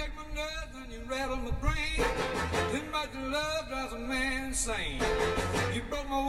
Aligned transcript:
shake 0.00 0.16
my 0.16 0.34
nerves 0.34 0.74
and 0.82 0.92
you 0.92 1.00
rattle 1.06 1.36
my 1.36 1.50
brain. 1.50 1.96
Too 2.72 2.90
much 2.90 3.10
love 3.14 3.68
drives 3.68 3.92
a 3.92 3.98
man 3.98 4.46
insane. 4.46 4.98
You 5.74 5.82
broke 5.90 6.08
my 6.08 6.20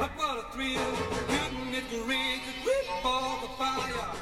a 0.00 0.52
thrill. 0.52 0.96
Couldn't 1.28 1.74
it 1.74 1.90
grip 2.64 2.86
the 3.42 3.48
fire? 3.58 4.16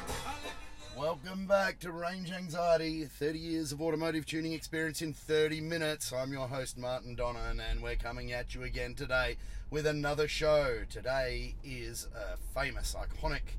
Welcome 0.97 1.47
back 1.47 1.79
to 1.79 1.91
Range 1.93 2.29
Anxiety 2.33 3.05
30 3.05 3.39
years 3.39 3.71
of 3.71 3.81
automotive 3.81 4.25
tuning 4.25 4.51
experience 4.51 5.01
in 5.01 5.13
30 5.13 5.61
minutes. 5.61 6.11
I'm 6.11 6.33
your 6.33 6.49
host, 6.49 6.77
Martin 6.77 7.15
Donan, 7.15 7.61
and 7.61 7.81
we're 7.81 7.95
coming 7.95 8.33
at 8.33 8.55
you 8.55 8.63
again 8.63 8.93
today 8.93 9.37
with 9.69 9.85
another 9.85 10.27
show. 10.27 10.79
Today 10.89 11.55
is 11.63 12.09
a 12.13 12.35
famous, 12.59 12.93
iconic 12.93 13.55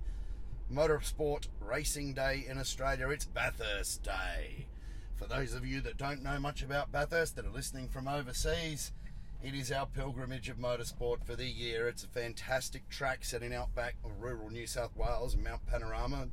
motorsport 0.70 1.48
racing 1.58 2.12
day 2.12 2.44
in 2.46 2.58
Australia. 2.58 3.08
It's 3.08 3.24
Bathurst 3.24 4.02
Day. 4.02 4.66
For 5.20 5.26
those 5.26 5.52
of 5.52 5.66
you 5.66 5.82
that 5.82 5.98
don't 5.98 6.22
know 6.22 6.40
much 6.40 6.62
about 6.62 6.90
Bathurst 6.90 7.36
that 7.36 7.44
are 7.44 7.50
listening 7.50 7.88
from 7.88 8.08
overseas, 8.08 8.90
it 9.44 9.54
is 9.54 9.70
our 9.70 9.84
pilgrimage 9.84 10.48
of 10.48 10.56
motorsport 10.56 11.22
for 11.26 11.36
the 11.36 11.46
year. 11.46 11.88
It's 11.88 12.02
a 12.02 12.08
fantastic 12.08 12.88
track 12.88 13.22
set 13.22 13.42
in 13.42 13.52
outback 13.52 13.96
of 14.02 14.12
rural 14.18 14.48
New 14.48 14.66
South 14.66 14.96
Wales 14.96 15.34
and 15.34 15.44
Mount 15.44 15.66
Panorama. 15.66 16.28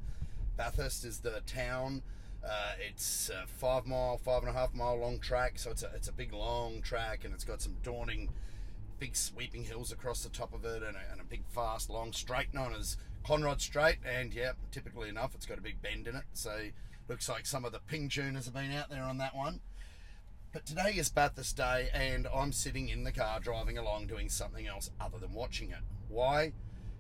Bathurst 0.56 1.04
is 1.04 1.20
the 1.20 1.42
town. 1.46 2.02
Uh, 2.42 2.72
it's 2.90 3.30
a 3.30 3.46
five 3.46 3.86
mile, 3.86 4.20
five 4.20 4.44
and 4.44 4.50
a 4.50 4.54
half 4.54 4.74
mile 4.74 4.98
long 4.98 5.20
track, 5.20 5.60
so 5.60 5.70
it's 5.70 5.84
a, 5.84 5.92
it's 5.94 6.08
a 6.08 6.14
big 6.14 6.32
long 6.32 6.82
track 6.82 7.26
and 7.26 7.34
it's 7.34 7.44
got 7.44 7.62
some 7.62 7.76
daunting, 7.84 8.30
big 9.00 9.18
sweeping 9.18 9.66
hills 9.66 9.92
across 9.92 10.24
the 10.24 10.30
top 10.30 10.54
of 10.54 10.64
it 10.64 10.82
and 10.82 10.96
a, 10.96 11.12
and 11.12 11.20
a 11.20 11.26
big, 11.26 11.44
fast, 11.50 11.90
long 11.90 12.14
straight 12.14 12.54
known 12.54 12.74
as 12.74 12.96
Conrod 13.26 13.60
Straight. 13.60 13.98
And 14.06 14.34
yeah, 14.34 14.54
typically 14.72 15.10
enough, 15.10 15.36
it's 15.36 15.46
got 15.46 15.58
a 15.58 15.62
big 15.62 15.82
bend 15.82 16.08
in 16.08 16.16
it, 16.16 16.24
so 16.32 16.70
looks 17.08 17.30
like 17.30 17.46
some 17.46 17.66
of 17.66 17.72
the 17.72 17.80
ping 17.80 18.10
tuners 18.10 18.46
have 18.46 18.54
been 18.54 18.72
out 18.72 18.90
there 18.90 19.04
on 19.04 19.18
that 19.18 19.36
one. 19.36 19.62
But 20.52 20.66
today 20.66 20.94
is 20.96 21.10
Bathurst 21.10 21.58
Day, 21.58 21.90
and 21.94 22.28
I'm 22.34 22.52
sitting 22.52 22.90
in 22.90 23.04
the 23.04 23.12
car 23.12 23.40
driving 23.40 23.78
along 23.78 24.08
doing 24.08 24.30
something 24.30 24.68
else 24.68 24.90
other 25.00 25.18
than 25.18 25.34
watching 25.34 25.72
it. 25.72 25.84
Why? 26.08 26.54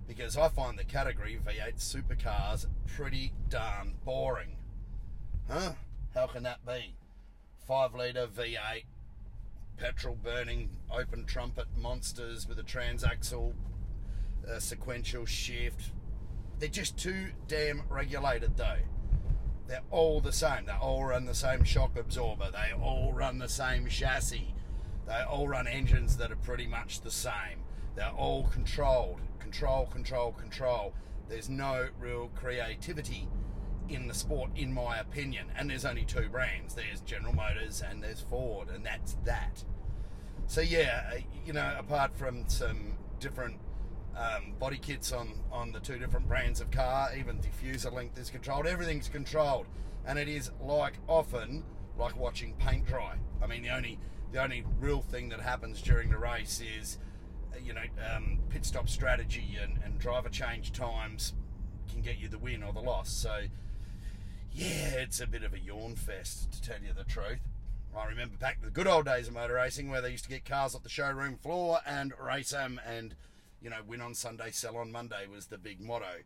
because 0.08 0.38
I 0.38 0.48
find 0.48 0.80
the 0.80 0.86
category 0.86 1.38
V8 1.46 1.78
supercars 1.78 2.66
pretty 2.88 3.34
darn 3.50 3.96
boring. 4.06 4.56
Huh? 5.50 5.74
How 6.14 6.28
can 6.28 6.44
that 6.44 6.66
be? 6.66 6.96
5 7.68 7.94
litre 7.94 8.28
V8, 8.28 8.86
petrol 9.78 10.16
burning, 10.16 10.70
open 10.90 11.26
trumpet 11.26 11.68
monsters 11.76 12.48
with 12.48 12.58
a 12.58 12.64
transaxle, 12.64 13.54
a 14.48 14.62
sequential 14.62 15.26
shift. 15.26 15.92
They're 16.60 16.70
just 16.70 16.98
too 16.98 17.28
damn 17.48 17.84
regulated 17.90 18.56
though. 18.56 18.80
They're 19.68 19.82
all 19.92 20.22
the 20.22 20.32
same. 20.32 20.66
They 20.66 20.74
all 20.74 21.04
run 21.04 21.26
the 21.26 21.36
same 21.36 21.64
shock 21.64 21.98
absorber. 21.98 22.50
They 22.52 22.74
all 22.74 23.12
run 23.14 23.40
the 23.40 23.50
same 23.50 23.88
chassis. 23.88 24.54
They 25.06 25.22
all 25.22 25.48
run 25.48 25.68
engines 25.68 26.18
that 26.18 26.32
are 26.32 26.38
pretty 26.38 26.68
much 26.68 27.02
the 27.02 27.12
same. 27.12 27.64
They're 27.96 28.10
all 28.10 28.48
controlled 28.48 29.22
control, 29.48 29.86
control, 29.86 30.34
control. 30.34 30.94
There's 31.30 31.48
no 31.48 31.88
real 32.00 32.30
creativity 32.36 33.30
in 33.88 34.08
the 34.08 34.14
sport, 34.14 34.52
in 34.58 34.74
my 34.74 34.98
opinion. 34.98 35.48
And 35.56 35.70
there's 35.70 35.86
only 35.86 36.04
two 36.04 36.28
brands 36.30 36.76
there's 36.76 37.00
General 37.02 37.34
Motors 37.34 37.82
and 37.82 38.04
there's 38.04 38.20
Ford, 38.20 38.68
and 38.70 38.86
that's 38.86 39.16
that. 39.24 39.64
So, 40.48 40.60
yeah, 40.60 41.12
uh, 41.14 41.20
you 41.46 41.54
know, 41.54 41.76
apart 41.80 42.14
from 42.18 42.48
some 42.48 42.98
different 43.22 43.58
um, 44.18 44.54
body 44.60 44.78
kits 44.78 45.12
on, 45.12 45.34
on 45.52 45.72
the 45.72 45.80
two 45.80 45.98
different 45.98 46.28
brands 46.28 46.60
of 46.60 46.72
car, 46.72 47.10
even 47.18 47.40
diffuser 47.40 47.94
length 47.94 48.18
is 48.18 48.30
controlled, 48.30 48.66
everything's 48.66 49.10
controlled. 49.10 49.68
And 50.06 50.18
it 50.18 50.28
is 50.28 50.52
like 50.62 50.94
often 51.08 51.64
like 51.98 52.18
watching 52.18 52.54
paint 52.54 52.86
dry. 52.86 53.16
I 53.42 53.48
mean, 53.48 53.64
the 53.64 53.70
only 53.70 54.00
the 54.32 54.44
only 54.44 54.66
real 54.80 55.02
thing 55.02 55.30
that 55.30 55.40
happens 55.40 55.82
during 55.82 56.10
the 56.10 56.18
race 56.18 56.62
is 56.80 56.98
you 57.64 57.74
know, 57.74 57.82
um, 58.16 58.40
pit 58.50 58.66
stop 58.66 58.90
strategy 58.90 59.58
and, 59.62 59.80
and 59.84 60.00
driver 60.00 60.30
change 60.30 60.72
times 60.72 61.34
can 61.92 62.02
get 62.02 62.18
you 62.18 62.28
the 62.28 62.38
win 62.38 62.64
or 62.64 62.74
the 62.74 62.80
loss. 62.80 63.10
So, 63.10 63.42
yeah, 64.52 64.90
it's 64.96 65.20
a 65.20 65.28
bit 65.28 65.44
of 65.44 65.54
a 65.54 65.60
yawn 65.60 65.96
fest, 65.96 66.52
to 66.54 66.62
tell 66.62 66.78
you 66.82 66.94
the 66.94 67.04
truth. 67.04 67.40
I 67.96 68.06
remember 68.06 68.38
back 68.38 68.60
to 68.60 68.66
the 68.66 68.72
good 68.72 68.88
old 68.88 69.06
days 69.06 69.28
of 69.28 69.34
motor 69.34 69.56
racing 69.56 69.90
where 69.90 70.02
they 70.02 70.12
used 70.12 70.24
to 70.26 70.30
get 70.30 70.46
cars 70.46 70.76
off 70.76 70.84
the 70.84 70.90
showroom 70.90 71.36
floor 71.36 71.80
and 71.86 72.14
race 72.24 72.52
them 72.52 72.80
and, 72.86 73.16
you 73.62 73.70
know, 73.70 73.78
win 73.86 74.02
on 74.02 74.14
Sunday, 74.14 74.52
sell 74.52 74.78
on 74.78 74.92
Monday 74.92 75.26
was 75.32 75.48
the 75.48 75.58
big 75.58 75.82
motto. 75.82 76.24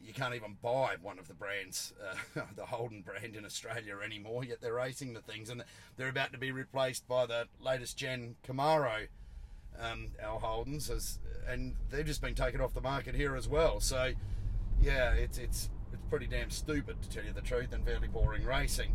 You 0.00 0.12
can't 0.12 0.34
even 0.34 0.56
buy 0.62 0.94
one 1.02 1.18
of 1.18 1.26
the 1.26 1.34
brands, 1.34 1.92
uh, 2.00 2.42
the 2.56 2.66
Holden 2.66 3.02
brand 3.02 3.34
in 3.34 3.44
Australia 3.44 3.96
anymore, 4.04 4.44
yet 4.44 4.60
they're 4.60 4.74
racing 4.74 5.14
the 5.14 5.20
things 5.20 5.50
and 5.50 5.64
they're 5.96 6.08
about 6.08 6.32
to 6.32 6.38
be 6.38 6.52
replaced 6.52 7.08
by 7.08 7.26
the 7.26 7.46
latest 7.60 7.96
gen 7.96 8.36
Camaro 8.46 9.08
um, 9.80 10.08
our 10.22 10.40
Holdens, 10.40 10.90
as, 10.90 11.18
and 11.46 11.76
they've 11.90 12.06
just 12.06 12.20
been 12.20 12.34
taken 12.34 12.60
off 12.60 12.74
the 12.74 12.80
market 12.80 13.14
here 13.14 13.36
as 13.36 13.48
well. 13.48 13.80
So, 13.80 14.12
yeah, 14.80 15.12
it's 15.12 15.38
it's 15.38 15.70
it's 15.92 16.02
pretty 16.10 16.26
damn 16.26 16.50
stupid 16.50 17.00
to 17.02 17.08
tell 17.08 17.24
you 17.24 17.32
the 17.32 17.40
truth, 17.40 17.72
and 17.72 17.84
fairly 17.84 18.08
boring 18.08 18.44
racing. 18.44 18.94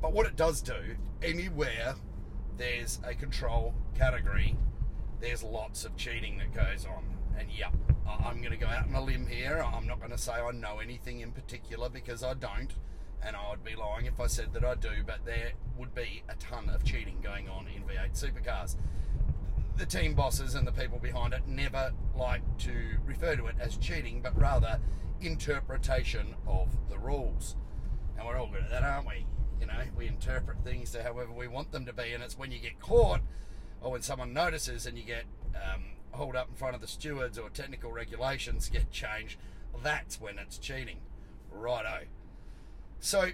But 0.00 0.12
what 0.12 0.26
it 0.26 0.36
does 0.36 0.60
do, 0.60 0.96
anywhere 1.22 1.94
there's 2.56 2.98
a 3.04 3.14
control 3.14 3.74
category, 3.96 4.56
there's 5.22 5.42
lots 5.42 5.86
of 5.86 5.96
cheating 5.96 6.38
that 6.38 6.52
goes 6.52 6.84
on. 6.84 7.04
And 7.38 7.48
yep, 7.50 7.72
I'm 8.06 8.38
going 8.38 8.50
to 8.50 8.58
go 8.58 8.66
out 8.66 8.86
on 8.86 8.94
a 8.94 9.02
limb 9.02 9.26
here. 9.26 9.64
I'm 9.64 9.86
not 9.86 10.00
going 10.00 10.10
to 10.10 10.18
say 10.18 10.32
I 10.32 10.50
know 10.50 10.80
anything 10.80 11.20
in 11.20 11.32
particular 11.32 11.88
because 11.88 12.22
I 12.22 12.34
don't, 12.34 12.74
and 13.24 13.34
I 13.34 13.50
would 13.50 13.64
be 13.64 13.74
lying 13.74 14.04
if 14.04 14.20
I 14.20 14.26
said 14.26 14.52
that 14.52 14.64
I 14.64 14.74
do. 14.74 14.90
But 15.06 15.24
there 15.24 15.52
would 15.78 15.94
be 15.94 16.22
a 16.28 16.34
ton 16.34 16.68
of 16.68 16.84
cheating 16.84 17.20
going 17.22 17.48
on 17.48 17.66
in 17.74 17.82
V8 17.84 18.12
supercars 18.12 18.76
the 19.76 19.86
team 19.86 20.14
bosses 20.14 20.54
and 20.54 20.66
the 20.66 20.72
people 20.72 20.98
behind 20.98 21.32
it 21.32 21.46
never 21.46 21.92
like 22.14 22.42
to 22.58 22.72
refer 23.06 23.36
to 23.36 23.46
it 23.46 23.56
as 23.58 23.76
cheating, 23.78 24.20
but 24.22 24.38
rather 24.38 24.78
interpretation 25.20 26.34
of 26.46 26.68
the 26.90 26.98
rules. 26.98 27.56
And 28.18 28.26
we're 28.26 28.36
all 28.36 28.48
good 28.48 28.64
at 28.64 28.70
that, 28.70 28.82
aren't 28.82 29.06
we? 29.06 29.26
You 29.60 29.66
know, 29.66 29.80
we 29.96 30.06
interpret 30.06 30.58
things 30.64 30.90
to 30.92 31.02
however 31.02 31.32
we 31.32 31.48
want 31.48 31.72
them 31.72 31.86
to 31.86 31.92
be, 31.92 32.12
and 32.12 32.22
it's 32.22 32.36
when 32.36 32.50
you 32.50 32.58
get 32.58 32.80
caught 32.80 33.20
or 33.82 33.92
when 33.92 34.02
someone 34.02 34.32
notices 34.32 34.86
and 34.86 34.96
you 34.96 35.04
get 35.04 35.24
um, 35.56 35.82
hauled 36.12 36.36
up 36.36 36.48
in 36.48 36.54
front 36.54 36.74
of 36.74 36.80
the 36.80 36.86
stewards 36.86 37.38
or 37.38 37.50
technical 37.50 37.92
regulations 37.92 38.68
get 38.68 38.90
changed, 38.90 39.36
that's 39.82 40.20
when 40.20 40.38
it's 40.38 40.58
cheating. 40.58 40.98
Righto. 41.50 42.04
So, 43.00 43.30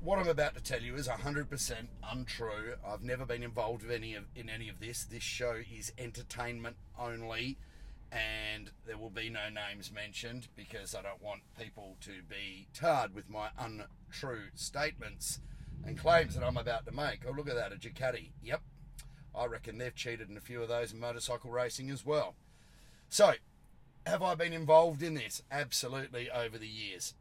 what 0.00 0.18
I'm 0.18 0.28
about 0.28 0.54
to 0.54 0.62
tell 0.62 0.80
you 0.80 0.94
is 0.94 1.08
100% 1.08 1.72
untrue. 2.10 2.74
I've 2.86 3.02
never 3.02 3.24
been 3.26 3.42
involved 3.42 3.82
with 3.82 3.92
any 3.92 4.14
of, 4.14 4.24
in 4.34 4.48
any 4.48 4.68
of 4.68 4.80
this. 4.80 5.04
This 5.04 5.22
show 5.22 5.56
is 5.76 5.92
entertainment 5.98 6.76
only, 6.98 7.58
and 8.10 8.70
there 8.86 8.98
will 8.98 9.10
be 9.10 9.30
no 9.30 9.48
names 9.48 9.92
mentioned 9.92 10.48
because 10.56 10.94
I 10.94 11.02
don't 11.02 11.22
want 11.22 11.42
people 11.58 11.96
to 12.02 12.22
be 12.28 12.68
tarred 12.74 13.14
with 13.14 13.28
my 13.28 13.48
untrue 13.58 14.48
statements 14.54 15.40
and 15.84 15.98
claims 15.98 16.34
that 16.34 16.44
I'm 16.44 16.56
about 16.56 16.86
to 16.86 16.92
make. 16.92 17.20
Oh, 17.26 17.32
look 17.32 17.48
at 17.48 17.56
that, 17.56 17.72
a 17.72 17.76
Ducati. 17.76 18.30
Yep, 18.42 18.60
I 19.34 19.46
reckon 19.46 19.78
they've 19.78 19.94
cheated 19.94 20.28
in 20.28 20.36
a 20.36 20.40
few 20.40 20.62
of 20.62 20.68
those 20.68 20.92
in 20.92 21.00
motorcycle 21.00 21.50
racing 21.50 21.90
as 21.90 22.04
well. 22.04 22.34
So, 23.08 23.32
have 24.06 24.22
I 24.22 24.34
been 24.34 24.52
involved 24.52 25.02
in 25.02 25.14
this? 25.14 25.42
Absolutely 25.50 26.30
over 26.30 26.58
the 26.58 26.68
years. 26.68 27.14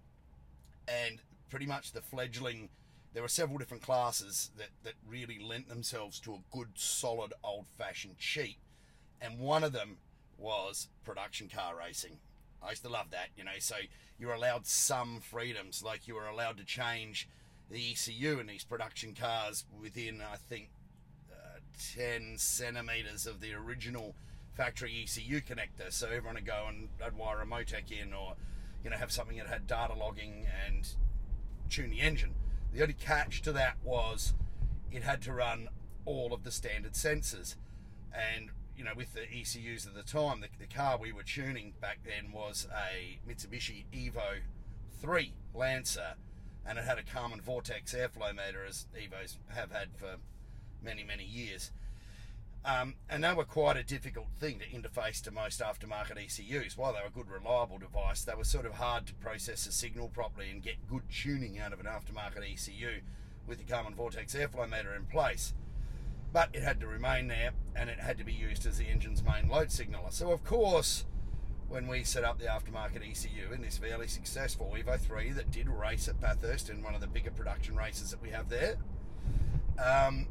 And 0.87 1.19
pretty 1.49 1.65
much 1.65 1.91
the 1.91 2.01
fledgling. 2.01 2.69
There 3.13 3.21
were 3.21 3.29
several 3.29 3.57
different 3.57 3.83
classes 3.83 4.51
that, 4.57 4.69
that 4.83 4.93
really 5.05 5.37
lent 5.37 5.67
themselves 5.67 6.19
to 6.21 6.33
a 6.33 6.43
good, 6.49 6.69
solid, 6.75 7.33
old 7.43 7.65
fashioned 7.77 8.17
cheat. 8.17 8.57
And 9.21 9.37
one 9.37 9.63
of 9.63 9.73
them 9.73 9.97
was 10.37 10.87
production 11.03 11.49
car 11.49 11.73
racing. 11.77 12.19
I 12.63 12.69
used 12.69 12.83
to 12.83 12.89
love 12.89 13.11
that, 13.11 13.27
you 13.35 13.43
know. 13.43 13.51
So 13.59 13.75
you're 14.17 14.33
allowed 14.33 14.65
some 14.65 15.19
freedoms, 15.19 15.83
like 15.83 16.07
you 16.07 16.15
were 16.15 16.27
allowed 16.27 16.57
to 16.57 16.63
change 16.63 17.27
the 17.69 17.91
ECU 17.91 18.39
in 18.39 18.47
these 18.47 18.63
production 18.63 19.13
cars 19.13 19.65
within, 19.79 20.21
I 20.21 20.37
think, 20.37 20.69
10 21.95 22.35
centimeters 22.37 23.25
of 23.25 23.41
the 23.41 23.53
original 23.53 24.15
factory 24.53 25.03
ECU 25.03 25.41
connector. 25.41 25.91
So 25.91 26.07
everyone 26.07 26.35
would 26.35 26.45
go 26.45 26.65
and 26.67 26.89
I'd 27.03 27.17
wire 27.17 27.41
a 27.41 27.45
Motec 27.45 27.91
in, 27.91 28.13
or 28.13 28.35
you 28.83 28.89
know, 28.89 28.97
have 28.97 29.11
something 29.11 29.37
that 29.37 29.47
had 29.47 29.67
data 29.67 29.93
logging 29.93 30.45
and 30.67 30.87
tune 31.69 31.89
the 31.89 32.01
engine. 32.01 32.35
The 32.73 32.81
only 32.81 32.93
catch 32.93 33.41
to 33.43 33.51
that 33.53 33.77
was 33.83 34.33
it 34.91 35.03
had 35.03 35.21
to 35.23 35.33
run 35.33 35.69
all 36.05 36.33
of 36.33 36.43
the 36.43 36.51
standard 36.51 36.93
sensors. 36.93 37.55
And, 38.13 38.49
you 38.75 38.83
know, 38.83 38.91
with 38.95 39.13
the 39.13 39.23
ECUs 39.23 39.85
at 39.85 39.93
the 39.93 40.03
time, 40.03 40.41
the, 40.41 40.47
the 40.59 40.73
car 40.73 40.97
we 40.97 41.11
were 41.11 41.23
tuning 41.23 41.73
back 41.79 41.99
then 42.03 42.31
was 42.31 42.67
a 42.71 43.19
Mitsubishi 43.29 43.85
Evo 43.93 44.39
3 45.01 45.33
Lancer, 45.53 46.15
and 46.65 46.77
it 46.77 46.85
had 46.85 46.97
a 46.97 47.03
Karman 47.03 47.41
Vortex 47.41 47.93
airflow 47.93 48.35
meter, 48.35 48.65
as 48.67 48.87
Evos 48.95 49.37
have 49.49 49.71
had 49.71 49.89
for 49.95 50.17
many, 50.83 51.03
many 51.03 51.23
years. 51.23 51.71
Um, 52.63 52.95
and 53.09 53.23
they 53.23 53.33
were 53.33 53.43
quite 53.43 53.75
a 53.75 53.83
difficult 53.83 54.27
thing 54.39 54.59
to 54.59 54.65
interface 54.67 55.21
to 55.23 55.31
most 55.31 55.61
aftermarket 55.61 56.17
ECUs. 56.17 56.77
While 56.77 56.93
they 56.93 56.99
were 56.99 57.07
a 57.07 57.11
good, 57.11 57.29
reliable 57.29 57.79
device, 57.79 58.23
they 58.23 58.35
were 58.35 58.43
sort 58.43 58.67
of 58.67 58.73
hard 58.73 59.07
to 59.07 59.15
process 59.15 59.65
a 59.65 59.71
signal 59.71 60.09
properly 60.09 60.51
and 60.51 60.61
get 60.61 60.87
good 60.87 61.03
tuning 61.09 61.59
out 61.59 61.73
of 61.73 61.79
an 61.79 61.87
aftermarket 61.87 62.53
ECU 62.53 63.01
with 63.47 63.57
the 63.57 63.63
Karman 63.63 63.95
Vortex 63.95 64.35
airflow 64.35 64.69
meter 64.69 64.93
in 64.93 65.05
place. 65.05 65.53
But 66.31 66.49
it 66.53 66.61
had 66.61 66.79
to 66.81 66.87
remain 66.87 67.27
there 67.27 67.51
and 67.75 67.89
it 67.89 67.99
had 67.99 68.19
to 68.19 68.23
be 68.23 68.31
used 68.31 68.67
as 68.67 68.77
the 68.77 68.85
engine's 68.85 69.23
main 69.23 69.49
load 69.49 69.71
signaler. 69.71 70.11
So, 70.11 70.31
of 70.31 70.43
course, 70.43 71.05
when 71.67 71.87
we 71.87 72.03
set 72.03 72.23
up 72.23 72.37
the 72.37 72.45
aftermarket 72.45 73.09
ECU 73.09 73.53
in 73.53 73.61
this 73.61 73.77
fairly 73.77 74.07
successful 74.07 74.75
Evo 74.77 74.99
3 74.99 75.31
that 75.31 75.49
did 75.51 75.67
race 75.67 76.07
at 76.07 76.21
Bathurst 76.21 76.69
in 76.69 76.83
one 76.83 76.93
of 76.93 77.01
the 77.01 77.07
bigger 77.07 77.31
production 77.31 77.75
races 77.75 78.11
that 78.11 78.21
we 78.21 78.29
have 78.29 78.49
there, 78.49 78.75
um, 79.83 80.27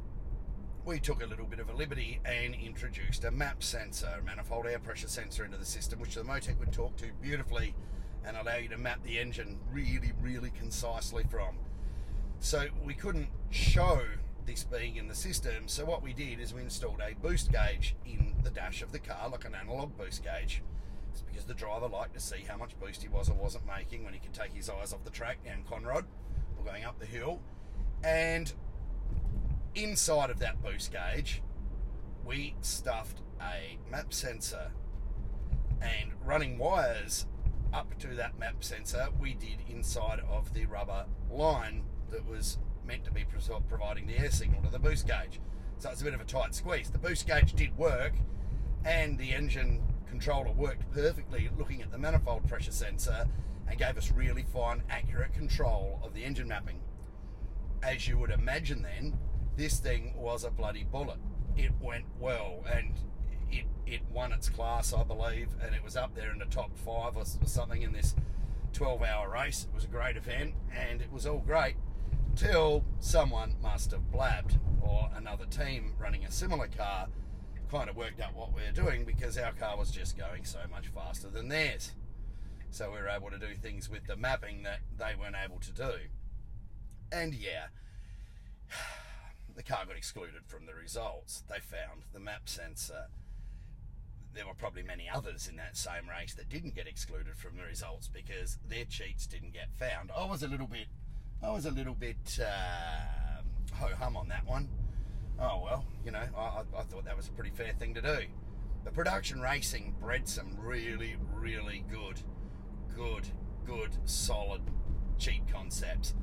we 0.91 0.99
took 0.99 1.23
a 1.23 1.27
little 1.27 1.47
bit 1.47 1.61
of 1.61 1.71
a 1.71 1.73
liberty 1.73 2.19
and 2.25 2.53
introduced 2.53 3.23
a 3.23 3.31
map 3.31 3.63
sensor, 3.63 4.13
a 4.21 4.25
manifold 4.25 4.67
air 4.67 4.81
pressure 4.81 5.07
sensor 5.07 5.45
into 5.45 5.57
the 5.57 5.65
system, 5.65 6.01
which 6.01 6.17
the 6.17 6.23
Motec 6.23 6.59
would 6.59 6.73
talk 6.73 6.97
to 6.97 7.07
beautifully 7.23 7.77
and 8.27 8.37
allow 8.37 8.57
you 8.57 8.69
to 8.69 8.77
map 8.77 9.01
the 9.05 9.17
engine 9.17 9.57
really, 9.71 10.11
really 10.21 10.51
concisely 10.51 11.23
from. 11.31 11.55
So 12.41 12.67
we 12.85 12.95
couldn't 12.95 13.29
show 13.51 14.03
this 14.47 14.65
being 14.65 14.97
in 14.97 15.07
the 15.07 15.15
system, 15.15 15.69
so 15.69 15.85
what 15.85 16.03
we 16.03 16.13
did 16.13 16.41
is 16.41 16.53
we 16.53 16.61
installed 16.61 17.01
a 17.01 17.15
boost 17.23 17.53
gauge 17.53 17.95
in 18.05 18.35
the 18.43 18.51
dash 18.51 18.83
of 18.83 18.91
the 18.91 18.99
car, 18.99 19.29
like 19.29 19.45
an 19.45 19.55
analog 19.55 19.97
boost 19.97 20.25
gauge. 20.25 20.61
It's 21.13 21.23
because 21.23 21.45
the 21.45 21.55
driver 21.55 21.87
liked 21.87 22.15
to 22.15 22.21
see 22.21 22.45
how 22.49 22.57
much 22.57 22.77
boost 22.81 23.01
he 23.01 23.09
was 23.09 23.29
or 23.29 23.35
wasn't 23.35 23.65
making 23.65 24.03
when 24.03 24.13
he 24.13 24.19
could 24.19 24.35
take 24.35 24.53
his 24.53 24.69
eyes 24.69 24.93
off 24.93 25.05
the 25.05 25.11
track 25.11 25.39
down 25.45 25.63
Conrod 25.71 26.03
or 26.59 26.65
going 26.65 26.85
up 26.85 26.99
the 26.99 27.07
hill. 27.07 27.39
And 28.03 28.53
inside 29.75 30.31
of 30.31 30.39
that 30.41 30.63
boost 30.63 30.93
gauge, 30.93 31.43
we 32.25 32.55
stuffed 32.61 33.21
a 33.41 33.79
map 33.91 34.13
sensor 34.13 34.71
and 35.81 36.11
running 36.25 36.59
wires 36.59 37.27
up 37.73 37.99
to 37.99 38.09
that 38.09 38.39
map 38.39 38.63
sensor 38.63 39.09
we 39.21 39.35
did 39.35 39.59
inside 39.69 40.21
of 40.29 40.53
the 40.53 40.67
rubber 40.67 41.07
line 41.31 41.85
that 42.11 42.27
was 42.29 42.59
meant 42.87 43.05
to 43.05 43.11
be 43.11 43.25
providing 43.69 44.07
the 44.07 44.19
air 44.19 44.31
signal 44.31 44.61
to 44.63 44.71
the 44.71 44.79
boost 44.79 45.07
gauge. 45.07 45.41
So 45.79 45.91
it's 45.91 46.01
a 46.01 46.05
bit 46.05 46.15
of 46.15 46.21
a 46.21 46.25
tight 46.25 46.55
squeeze. 46.55 46.91
The 46.91 46.99
boost 46.99 47.27
gauge 47.27 47.55
did 47.55 47.77
work 47.79 48.13
and 48.85 49.19
the 49.19 49.33
engine 49.33 49.83
controller 50.09 50.53
worked 50.53 50.91
perfectly 50.93 51.49
looking 51.57 51.81
at 51.83 51.91
the 51.91 51.99
manifold 51.99 52.47
pressure 52.49 52.73
sensor 52.73 53.27
and 53.69 53.79
gave 53.79 53.97
us 53.97 54.11
really 54.11 54.45
fine 54.53 54.83
accurate 54.91 55.33
control 55.33 56.01
of 56.03 56.13
the 56.13 56.25
engine 56.25 56.49
mapping. 56.49 56.81
As 57.83 58.09
you 58.09 58.19
would 58.19 58.31
imagine 58.31 58.83
then, 58.83 59.17
this 59.57 59.79
thing 59.79 60.15
was 60.17 60.45
a 60.45 60.51
bloody 60.51 60.85
bullet. 60.85 61.19
It 61.57 61.73
went 61.81 62.07
well, 62.19 62.65
and 62.73 62.95
it 63.51 63.67
it 63.87 64.01
won 64.13 64.33
its 64.33 64.49
class, 64.49 64.93
I 64.93 65.03
believe, 65.03 65.49
and 65.63 65.75
it 65.75 65.83
was 65.83 65.97
up 65.97 66.15
there 66.15 66.31
in 66.31 66.39
the 66.39 66.45
top 66.47 66.77
five 66.77 67.17
or, 67.17 67.25
something 67.25 67.83
in 67.83 67.93
this 67.93 68.15
12-hour 68.73 69.29
race. 69.29 69.67
It 69.69 69.75
was 69.75 69.85
a 69.85 69.89
great 69.89 70.17
event, 70.17 70.55
and 70.77 71.01
it 71.01 71.11
was 71.13 71.27
all 71.27 71.41
great 71.41 71.75
till 72.37 72.85
someone 73.01 73.57
must 73.61 73.91
have 73.91 74.11
blabbed, 74.13 74.59
or 74.81 75.11
another 75.17 75.47
team 75.47 75.95
running 75.99 76.25
a 76.25 76.31
similar 76.31 76.69
car 76.69 77.09
kind 77.71 77.89
of 77.89 77.97
worked 77.97 78.21
out 78.21 78.35
what 78.35 78.53
we 78.53 78.63
are 78.63 78.73
doing 78.73 79.05
because 79.05 79.39
our 79.39 79.53
car 79.53 79.77
was 79.77 79.91
just 79.91 80.19
going 80.19 80.45
so 80.45 80.59
much 80.71 80.89
faster 80.89 81.29
than 81.29 81.49
theirs. 81.49 81.93
So 82.71 82.91
we 82.91 82.99
were 82.99 83.09
able 83.09 83.31
to 83.31 83.39
do 83.39 83.55
things 83.61 83.89
with 83.89 84.07
the 84.07 84.17
mapping 84.17 84.63
that 84.65 84.81
they 84.99 85.13
weren't 85.19 85.37
able 85.43 85.61
to 85.61 85.73
do. 85.73 85.93
And 87.13 87.35
yeah, 87.35 87.67
the 89.61 89.71
car 89.71 89.85
got 89.85 89.95
excluded 89.95 90.47
from 90.47 90.65
the 90.65 90.73
results. 90.73 91.43
They 91.47 91.59
found 91.59 92.05
the 92.15 92.19
map 92.19 92.49
sensor. 92.49 93.09
There 94.33 94.47
were 94.47 94.55
probably 94.55 94.83
many 94.83 95.07
others 95.13 95.49
in 95.49 95.57
that 95.57 95.77
same 95.77 96.09
race 96.09 96.33
that 96.37 96.49
didn't 96.49 96.75
get 96.75 96.87
excluded 96.87 97.37
from 97.37 97.59
the 97.59 97.65
results 97.65 98.09
because 98.09 98.57
their 98.67 98.87
cheats 98.87 99.27
didn't 99.27 99.53
get 99.53 99.69
found. 99.79 100.13
I 100.17 100.25
was 100.25 100.43
a 100.43 100.49
little 100.49 100.67
bit, 100.67 100.87
I 101.43 101.51
was 101.51 101.67
a 101.67 101.71
little 101.71 101.93
bit 101.93 102.39
uh, 102.41 103.75
ho 103.75 103.89
hum 103.99 104.17
on 104.17 104.29
that 104.29 104.47
one. 104.47 104.71
Oh 105.39 105.61
well, 105.63 105.85
you 106.07 106.11
know, 106.11 106.25
I, 106.35 106.63
I 106.79 106.83
thought 106.85 107.05
that 107.05 107.17
was 107.17 107.29
a 107.29 107.33
pretty 107.33 107.51
fair 107.51 107.75
thing 107.79 107.93
to 107.95 108.01
do. 108.01 108.21
The 108.85 108.93
production 108.93 109.43
racing 109.43 109.95
bred 110.01 110.27
some 110.27 110.57
really, 110.59 111.17
really 111.35 111.85
good, 111.91 112.19
good, 112.97 113.29
good, 113.67 113.91
solid 114.07 114.63
cheat 115.19 115.43
concepts 115.53 116.15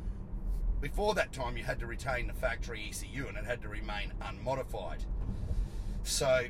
before 0.81 1.13
that 1.15 1.31
time, 1.33 1.57
you 1.57 1.63
had 1.63 1.79
to 1.79 1.87
retain 1.87 2.27
the 2.27 2.33
factory 2.33 2.85
ECU 2.89 3.27
and 3.27 3.37
it 3.37 3.45
had 3.45 3.61
to 3.61 3.69
remain 3.69 4.13
unmodified. 4.21 5.03
So 6.03 6.45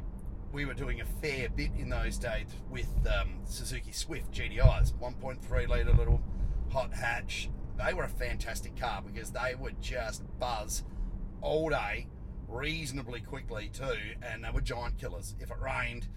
we 0.51 0.65
were 0.65 0.74
doing 0.74 1.01
a 1.01 1.06
fair 1.06 1.50
bit 1.50 1.71
in 1.77 1.89
those 1.89 2.18
days 2.18 2.47
with 2.69 2.89
um, 3.07 3.39
Suzuki 3.45 3.91
Swift 3.91 4.31
GTis, 4.31 4.94
1.3 4.94 5.68
litre 5.68 5.94
little 5.94 6.21
hot 6.71 6.94
hatch. 6.94 7.50
They 7.77 7.94
were 7.94 8.03
a 8.03 8.09
fantastic 8.09 8.75
car 8.75 9.01
because 9.01 9.31
they 9.31 9.56
would 9.56 9.81
just 9.81 10.24
buzz 10.39 10.83
all 11.41 11.69
day, 11.69 12.07
reasonably 12.47 13.21
quickly 13.21 13.69
too, 13.71 13.97
and 14.21 14.44
they 14.44 14.50
were 14.50 14.62
giant 14.62 14.97
killers. 14.97 15.35
If 15.39 15.51
it 15.51 15.57
rained, 15.62 16.07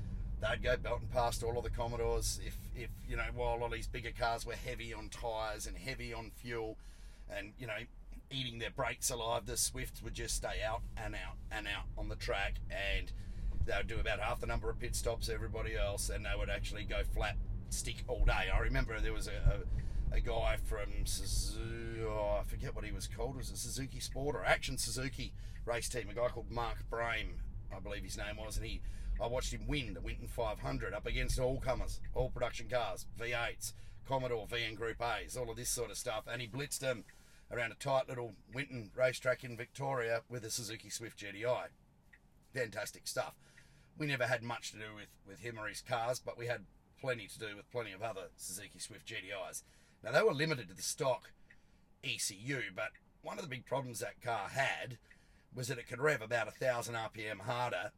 they'd 0.41 0.62
go 0.62 0.77
belting 0.77 1.09
past 1.09 1.43
all 1.43 1.59
of 1.59 1.65
the 1.65 1.71
Commodores. 1.71 2.41
If, 2.45 2.57
if 2.75 2.91
you 3.09 3.17
know, 3.17 3.27
while 3.35 3.62
all 3.62 3.69
these 3.69 3.87
bigger 3.87 4.12
cars 4.19 4.47
were 4.47 4.55
heavy 4.55 4.95
on 4.95 5.09
tyres 5.11 5.67
and 5.67 5.77
heavy 5.77 6.15
on 6.15 6.31
fuel, 6.35 6.79
and 7.31 7.53
you 7.59 7.67
know, 7.67 7.75
eating 8.31 8.59
their 8.59 8.71
brakes 8.71 9.11
alive, 9.11 9.47
the 9.47 9.56
Swifts 9.56 10.03
would 10.03 10.15
just 10.15 10.37
stay 10.37 10.62
out 10.67 10.82
and 10.97 11.15
out 11.15 11.37
and 11.50 11.67
out 11.67 11.85
on 11.99 12.09
the 12.09 12.17
track, 12.17 12.55
and 12.71 13.12
they 13.67 13.77
would 13.77 13.88
do 13.88 13.99
about 13.99 14.21
half 14.21 14.41
the 14.41 14.47
number 14.47 14.71
of 14.71 14.79
pit 14.79 14.94
stops 14.94 15.29
everybody 15.29 15.77
else, 15.77 16.09
and 16.11 16.25
they 16.25 16.38
would 16.38 16.50
actually 16.50 16.85
go 16.85 17.03
flat 17.15 17.37
stick 17.71 18.05
all 18.09 18.25
day. 18.25 18.49
I 18.53 18.59
remember 18.61 18.99
there 19.00 19.12
was 19.12 19.29
a, 19.29 19.62
a, 20.12 20.17
a 20.17 20.21
guy 20.21 20.56
from 20.65 21.05
Suzuki, 21.05 22.03
oh, 22.03 22.38
I 22.41 22.44
forget 22.44 22.75
what 22.75 22.85
he 22.85 22.93
was 22.93 23.06
called, 23.06 23.37
was 23.37 23.50
a 23.50 23.56
Suzuki 23.56 24.00
Sport 24.00 24.37
or 24.37 24.44
Action 24.44 24.79
Suzuki 24.79 25.33
race 25.65 25.88
team, 25.88 26.09
a 26.11 26.15
guy 26.15 26.29
called 26.29 26.50
Mark 26.50 26.79
Brame, 26.91 27.38
I 27.75 27.81
believe 27.81 28.03
his 28.03 28.17
name 28.17 28.37
was, 28.38 28.56
and 28.56 28.67
he 28.67 28.81
I 29.21 29.26
watched 29.26 29.53
him 29.53 29.67
win 29.67 29.93
the 29.93 30.00
Winton 30.00 30.29
500 30.29 30.94
up 30.94 31.06
against 31.06 31.38
all 31.38 31.61
comers, 31.61 32.00
all 32.15 32.31
production 32.31 32.69
cars, 32.69 33.06
V8s, 33.19 33.75
Commodore, 34.09 34.47
VN 34.47 34.75
Group 34.75 35.03
A's, 35.03 35.37
all 35.37 35.50
of 35.50 35.56
this 35.56 35.69
sort 35.69 35.91
of 35.91 35.99
stuff, 35.99 36.25
and 36.26 36.41
he 36.41 36.49
blitzed 36.49 36.79
them 36.79 37.05
around 37.50 37.73
a 37.73 37.76
tight 37.76 38.08
little 38.08 38.35
Winton 38.52 38.91
racetrack 38.97 39.44
in 39.44 39.56
Victoria 39.56 40.23
with 40.29 40.44
a 40.44 40.50
Suzuki 40.50 40.91
Swift 40.91 41.19
GTi. 41.19 41.67
Fantastic 42.55 43.06
stuff. 43.06 43.35
We 43.99 44.06
never 44.06 44.26
had 44.26 44.43
much 44.43 44.73
to 44.73 44.79
do 44.79 44.94
with, 44.94 45.08
with 45.26 45.41
him 45.41 45.58
or 45.58 45.69
his 45.69 45.81
cars, 45.81 46.20
but 46.20 46.38
we 46.38 46.47
had 46.47 46.67
plenty 47.00 47.26
to 47.26 47.38
do 47.38 47.56
with 47.56 47.70
plenty 47.70 47.93
of 47.93 48.02
other 48.02 48.29
Suzuki 48.37 48.79
Swift 48.79 49.06
GTis. 49.06 49.62
Now, 50.02 50.12
they 50.12 50.23
were 50.23 50.32
limited 50.32 50.69
to 50.69 50.75
the 50.75 50.82
stock 50.82 51.32
ECU, 52.05 52.62
but 52.75 52.91
one 53.23 53.38
of 53.38 53.44
the 53.44 53.50
big 53.50 53.67
problems 53.67 54.00
that 54.00 54.23
car 54.23 54.49
had 54.49 54.99
was 55.54 55.69
that 55.69 55.78
it 55.78 55.88
could 55.88 56.00
rev 56.00 56.23
about 56.23 56.49
a 56.49 56.52
thousand 56.52 56.95
RPM 56.95 57.40
harder 57.40 57.92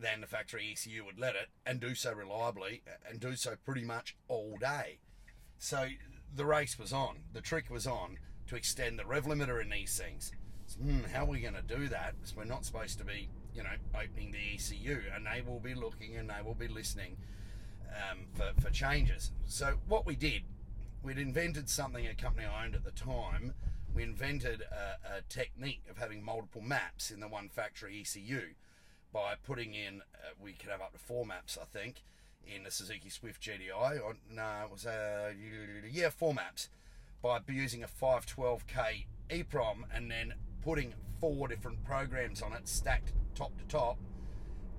than 0.00 0.20
the 0.20 0.26
factory 0.26 0.70
ECU 0.72 1.04
would 1.04 1.18
let 1.18 1.34
it, 1.36 1.48
and 1.66 1.80
do 1.80 1.94
so 1.94 2.12
reliably, 2.12 2.82
and 3.08 3.20
do 3.20 3.36
so 3.36 3.54
pretty 3.64 3.84
much 3.84 4.16
all 4.28 4.56
day. 4.58 4.98
So 5.58 5.88
the 6.34 6.46
race 6.46 6.78
was 6.78 6.92
on, 6.92 7.24
the 7.32 7.40
trick 7.40 7.70
was 7.70 7.86
on, 7.86 8.18
to 8.48 8.56
extend 8.56 8.98
the 8.98 9.04
rev 9.04 9.24
limiter 9.24 9.60
in 9.60 9.70
these 9.70 9.98
things. 9.98 10.32
So, 10.66 10.78
hmm, 10.80 11.04
how 11.12 11.22
are 11.22 11.26
we 11.26 11.40
going 11.40 11.54
to 11.54 11.62
do 11.62 11.88
that? 11.88 12.14
Because 12.16 12.36
we're 12.36 12.44
not 12.44 12.64
supposed 12.64 12.98
to 12.98 13.04
be, 13.04 13.28
you 13.54 13.62
know, 13.62 13.70
opening 13.94 14.32
the 14.32 14.54
ECU, 14.54 15.02
and 15.14 15.26
they 15.26 15.42
will 15.42 15.60
be 15.60 15.74
looking 15.74 16.16
and 16.16 16.30
they 16.30 16.42
will 16.44 16.54
be 16.54 16.68
listening 16.68 17.16
um, 17.90 18.20
for, 18.34 18.52
for 18.60 18.70
changes. 18.70 19.32
So 19.46 19.74
what 19.88 20.06
we 20.06 20.16
did, 20.16 20.42
we'd 21.02 21.18
invented 21.18 21.68
something 21.68 22.06
a 22.06 22.14
company 22.14 22.46
I 22.46 22.64
owned 22.64 22.74
at 22.74 22.84
the 22.84 22.90
time. 22.90 23.54
We 23.94 24.02
invented 24.02 24.62
a, 24.62 25.18
a 25.18 25.22
technique 25.28 25.82
of 25.90 25.98
having 25.98 26.24
multiple 26.24 26.62
maps 26.62 27.10
in 27.10 27.20
the 27.20 27.28
one 27.28 27.48
factory 27.48 28.00
ECU 28.00 28.54
by 29.12 29.34
putting 29.44 29.74
in, 29.74 30.00
uh, 30.14 30.30
we 30.40 30.52
could 30.52 30.70
have 30.70 30.80
up 30.80 30.92
to 30.92 30.98
four 30.98 31.26
maps, 31.26 31.58
I 31.60 31.66
think, 31.66 32.02
in 32.46 32.64
the 32.64 32.70
Suzuki 32.70 33.10
Swift 33.10 33.42
GTi. 33.42 34.02
Or, 34.02 34.14
no, 34.30 34.62
it 34.64 34.70
was, 34.72 34.86
uh, 34.86 35.32
yeah, 35.90 36.08
four 36.08 36.32
maps 36.32 36.70
by 37.22 37.40
using 37.48 37.84
a 37.84 37.86
512k 37.86 39.06
EEPROM 39.30 39.84
and 39.94 40.10
then 40.10 40.34
putting 40.62 40.92
four 41.20 41.46
different 41.46 41.82
programs 41.84 42.42
on 42.42 42.52
it 42.52 42.66
stacked 42.66 43.12
top 43.34 43.56
to 43.56 43.64
top 43.64 43.96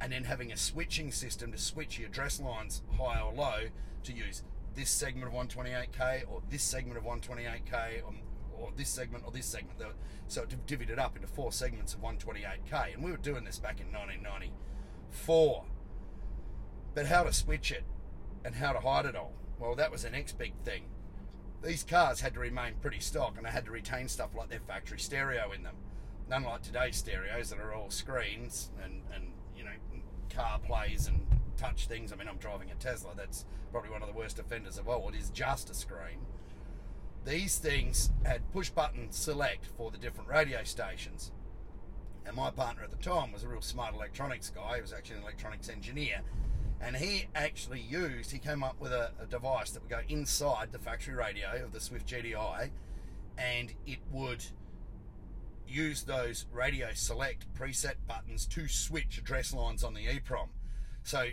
and 0.01 0.11
then 0.11 0.25
having 0.25 0.51
a 0.51 0.57
switching 0.57 1.11
system 1.11 1.51
to 1.51 1.57
switch 1.57 1.97
your 1.97 2.09
address 2.09 2.41
lines 2.41 2.81
high 2.97 3.21
or 3.21 3.33
low 3.33 3.67
to 4.03 4.13
use 4.13 4.43
this 4.75 4.89
segment 4.89 5.27
of 5.27 5.33
128k 5.33 6.23
or 6.29 6.41
this 6.49 6.63
segment 6.63 6.97
of 6.97 7.05
128k 7.05 8.03
or, 8.03 8.09
um, 8.09 8.19
or 8.53 8.71
this 8.75 8.89
segment 8.89 9.23
or 9.25 9.31
this 9.31 9.45
segment. 9.45 9.79
So 10.27 10.43
it 10.43 10.65
divvied 10.67 10.89
it 10.89 10.99
up 10.99 11.15
into 11.15 11.27
four 11.27 11.51
segments 11.51 11.93
of 11.93 12.01
128k. 12.01 12.95
And 12.95 13.03
we 13.03 13.11
were 13.11 13.17
doing 13.17 13.43
this 13.43 13.59
back 13.59 13.79
in 13.79 13.87
1994. 13.87 15.65
But 16.93 17.05
how 17.05 17.23
to 17.23 17.31
switch 17.31 17.71
it 17.71 17.83
and 18.43 18.55
how 18.55 18.73
to 18.73 18.79
hide 18.79 19.05
it 19.05 19.15
all? 19.15 19.33
Well, 19.59 19.75
that 19.75 19.91
was 19.91 20.03
the 20.03 20.09
next 20.09 20.37
big 20.37 20.53
thing 20.65 20.83
these 21.63 21.83
cars 21.83 22.19
had 22.19 22.33
to 22.33 22.39
remain 22.39 22.73
pretty 22.81 22.99
stock 22.99 23.35
and 23.37 23.45
they 23.45 23.49
had 23.49 23.65
to 23.65 23.71
retain 23.71 24.07
stuff 24.07 24.29
like 24.35 24.49
their 24.49 24.59
factory 24.59 24.99
stereo 24.99 25.51
in 25.51 25.63
them. 25.63 25.75
None 26.29 26.43
like 26.43 26.61
today's 26.61 26.97
stereos 26.97 27.49
that 27.49 27.59
are 27.59 27.73
all 27.73 27.89
screens 27.89 28.69
and, 28.83 29.01
and 29.13 29.31
you 29.55 29.63
know 29.63 29.71
car 30.29 30.59
plays 30.59 31.07
and 31.07 31.25
touch 31.57 31.87
things. 31.87 32.11
I 32.11 32.15
mean, 32.15 32.27
I'm 32.27 32.37
driving 32.37 32.71
a 32.71 32.75
Tesla. 32.75 33.11
That's 33.15 33.45
probably 33.71 33.91
one 33.91 34.01
of 34.01 34.07
the 34.07 34.13
worst 34.13 34.39
offenders 34.39 34.77
of 34.77 34.87
all. 34.89 35.09
It 35.09 35.15
is 35.15 35.29
just 35.29 35.69
a 35.69 35.73
screen. 35.73 36.19
These 37.25 37.57
things 37.57 38.11
had 38.25 38.51
push 38.51 38.69
button 38.69 39.11
select 39.11 39.65
for 39.77 39.89
the 39.89 39.97
different 39.97 40.29
radio 40.29 40.63
stations. 40.63 41.31
And 42.25 42.35
my 42.35 42.51
partner 42.51 42.83
at 42.83 42.91
the 42.91 42.97
time 42.97 43.31
was 43.31 43.43
a 43.43 43.47
real 43.47 43.61
smart 43.61 43.93
electronics 43.93 44.49
guy. 44.49 44.75
He 44.75 44.81
was 44.81 44.93
actually 44.93 45.17
an 45.17 45.23
electronics 45.23 45.69
engineer. 45.69 46.21
And 46.83 46.97
he 46.97 47.27
actually 47.33 47.79
used, 47.79 48.31
he 48.31 48.39
came 48.39 48.61
up 48.61 48.79
with 48.79 48.91
a, 48.91 49.11
a 49.21 49.25
device 49.25 49.71
that 49.71 49.81
would 49.81 49.89
go 49.89 50.01
inside 50.09 50.73
the 50.73 50.79
factory 50.79 51.15
radio 51.15 51.63
of 51.63 51.71
the 51.71 51.79
Swift 51.79 52.07
GTi 52.07 52.71
and 53.37 53.73
it 53.87 53.99
would 54.11 54.43
use 55.65 56.03
those 56.03 56.45
radio 56.51 56.89
select 56.93 57.51
preset 57.53 57.95
buttons 58.05 58.45
to 58.47 58.67
switch 58.67 59.17
address 59.17 59.53
lines 59.53 59.83
on 59.83 59.93
the 59.93 60.05
EEPROM. 60.05 60.49
So, 61.03 61.29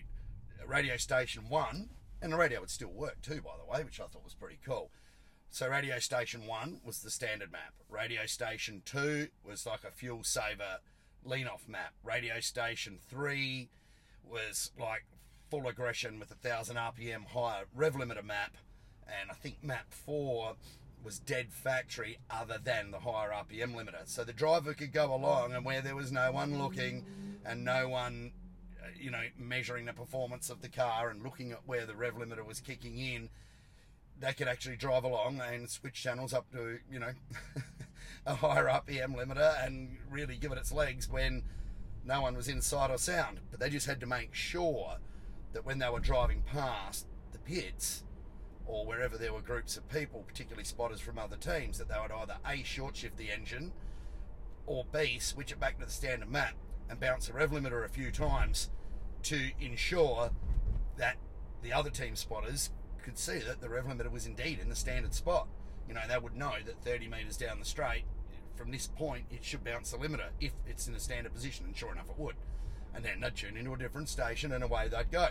radio 0.66 0.96
station 0.96 1.48
one, 1.48 1.90
and 2.22 2.32
the 2.32 2.36
radio 2.36 2.60
would 2.60 2.70
still 2.70 2.92
work 2.92 3.20
too, 3.20 3.42
by 3.42 3.52
the 3.58 3.70
way, 3.70 3.84
which 3.84 4.00
I 4.00 4.04
thought 4.04 4.24
was 4.24 4.34
pretty 4.34 4.58
cool. 4.64 4.90
So, 5.50 5.68
radio 5.68 5.98
station 5.98 6.46
one 6.46 6.80
was 6.84 7.00
the 7.00 7.10
standard 7.10 7.50
map. 7.50 7.74
Radio 7.88 8.24
station 8.26 8.82
two 8.84 9.28
was 9.44 9.66
like 9.66 9.84
a 9.84 9.90
fuel 9.90 10.22
saver 10.22 10.78
lean 11.24 11.48
off 11.48 11.68
map. 11.68 11.92
Radio 12.04 12.40
station 12.40 12.98
three 13.08 13.68
was 14.24 14.70
like 14.78 15.04
full 15.50 15.66
aggression 15.66 16.20
with 16.20 16.30
a 16.30 16.34
thousand 16.34 16.76
RPM 16.76 17.26
higher 17.26 17.64
rev 17.74 17.94
limiter 17.94 18.24
map. 18.24 18.56
And 19.06 19.30
I 19.30 19.34
think 19.34 19.62
map 19.62 19.86
four 19.92 20.54
was 21.02 21.18
dead 21.18 21.52
factory 21.52 22.18
other 22.30 22.58
than 22.62 22.92
the 22.92 23.00
higher 23.00 23.30
RPM 23.30 23.74
limiter. 23.74 24.06
So 24.06 24.22
the 24.22 24.32
driver 24.32 24.74
could 24.74 24.92
go 24.92 25.12
along 25.12 25.52
and 25.52 25.64
where 25.64 25.80
there 25.80 25.96
was 25.96 26.12
no 26.12 26.30
one 26.30 26.58
looking 26.58 27.04
and 27.44 27.64
no 27.64 27.88
one, 27.88 28.32
uh, 28.80 28.88
you 28.98 29.10
know, 29.10 29.22
measuring 29.36 29.86
the 29.86 29.92
performance 29.92 30.50
of 30.50 30.62
the 30.62 30.68
car 30.68 31.10
and 31.10 31.22
looking 31.22 31.50
at 31.50 31.66
where 31.66 31.84
the 31.86 31.96
rev 31.96 32.14
limiter 32.14 32.46
was 32.46 32.60
kicking 32.60 32.98
in, 32.98 33.28
they 34.20 34.32
could 34.32 34.46
actually 34.46 34.76
drive 34.76 35.02
along 35.02 35.40
and 35.40 35.68
switch 35.68 36.00
channels 36.02 36.32
up 36.32 36.50
to, 36.52 36.78
you 36.92 37.00
know, 37.00 37.12
a 38.26 38.34
higher 38.36 38.66
RPM 38.66 39.16
limiter 39.16 39.66
and 39.66 39.96
really 40.08 40.36
give 40.36 40.52
it 40.52 40.58
its 40.58 40.70
legs 40.70 41.08
when 41.08 41.42
no 42.04 42.20
one 42.20 42.36
was 42.36 42.46
inside 42.46 42.90
or 42.90 42.98
sound. 42.98 43.40
But 43.50 43.58
they 43.58 43.70
just 43.70 43.86
had 43.86 44.00
to 44.00 44.06
make 44.06 44.34
sure 44.34 44.98
that 45.52 45.64
when 45.64 45.78
they 45.78 45.88
were 45.88 46.00
driving 46.00 46.42
past 46.42 47.06
the 47.32 47.38
pits, 47.38 48.04
or 48.66 48.86
wherever 48.86 49.18
there 49.18 49.32
were 49.32 49.40
groups 49.40 49.76
of 49.76 49.88
people, 49.88 50.24
particularly 50.26 50.64
spotters 50.64 51.00
from 51.00 51.18
other 51.18 51.36
teams, 51.36 51.78
that 51.78 51.88
they 51.88 51.96
would 52.00 52.12
either 52.12 52.36
A, 52.46 52.62
short 52.62 52.96
shift 52.96 53.16
the 53.16 53.30
engine, 53.30 53.72
or 54.66 54.84
B, 54.92 55.18
switch 55.18 55.50
it 55.50 55.58
back 55.58 55.78
to 55.78 55.86
the 55.86 55.90
standard 55.90 56.30
map 56.30 56.54
and 56.88 57.00
bounce 57.00 57.26
the 57.26 57.32
rev 57.32 57.50
limiter 57.50 57.84
a 57.84 57.88
few 57.88 58.10
times 58.10 58.70
to 59.24 59.50
ensure 59.60 60.30
that 60.96 61.16
the 61.62 61.72
other 61.72 61.90
team 61.90 62.16
spotters 62.16 62.70
could 63.02 63.18
see 63.18 63.38
that 63.38 63.60
the 63.60 63.68
rev 63.68 63.86
limiter 63.86 64.10
was 64.10 64.26
indeed 64.26 64.58
in 64.60 64.68
the 64.68 64.76
standard 64.76 65.14
spot. 65.14 65.48
You 65.88 65.94
know, 65.94 66.02
they 66.08 66.18
would 66.18 66.36
know 66.36 66.54
that 66.64 66.82
30 66.84 67.08
metres 67.08 67.36
down 67.36 67.58
the 67.58 67.64
straight, 67.64 68.04
from 68.54 68.70
this 68.70 68.86
point, 68.86 69.24
it 69.30 69.44
should 69.44 69.64
bounce 69.64 69.90
the 69.90 69.96
limiter 69.96 70.28
if 70.38 70.52
it's 70.66 70.86
in 70.86 70.94
a 70.94 71.00
standard 71.00 71.32
position, 71.34 71.66
and 71.66 71.76
sure 71.76 71.92
enough, 71.92 72.10
it 72.10 72.18
would. 72.18 72.36
And 72.94 73.04
then 73.04 73.20
they'd 73.20 73.34
tune 73.34 73.56
into 73.56 73.72
a 73.72 73.78
different 73.78 74.08
station 74.08 74.52
and 74.52 74.64
away 74.64 74.88
they'd 74.88 75.10
go. 75.10 75.28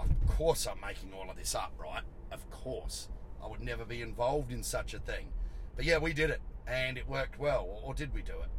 Of 0.00 0.26
course, 0.26 0.66
I'm 0.66 0.80
making 0.80 1.12
all 1.12 1.30
of 1.30 1.36
this 1.36 1.54
up, 1.54 1.72
right? 1.78 2.02
Of 2.30 2.50
course. 2.50 3.08
I 3.42 3.48
would 3.48 3.60
never 3.60 3.84
be 3.84 4.02
involved 4.02 4.52
in 4.52 4.62
such 4.62 4.94
a 4.94 4.98
thing. 4.98 5.28
But 5.76 5.84
yeah, 5.84 5.98
we 5.98 6.12
did 6.12 6.30
it, 6.30 6.40
and 6.66 6.96
it 6.96 7.08
worked 7.08 7.38
well. 7.38 7.80
Or 7.82 7.94
did 7.94 8.14
we 8.14 8.22
do 8.22 8.32
it? 8.32 8.50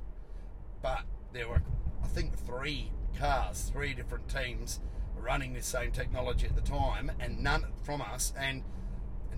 But 0.82 1.04
there 1.32 1.48
were, 1.48 1.62
I 2.04 2.08
think, 2.08 2.38
three 2.38 2.92
cars, 3.18 3.70
three 3.72 3.94
different 3.94 4.28
teams 4.28 4.80
running 5.18 5.54
this 5.54 5.66
same 5.66 5.92
technology 5.92 6.48
at 6.48 6.56
the 6.56 6.62
time, 6.62 7.12
and 7.20 7.42
none 7.42 7.66
from 7.84 8.02
us, 8.02 8.34
and 8.38 8.64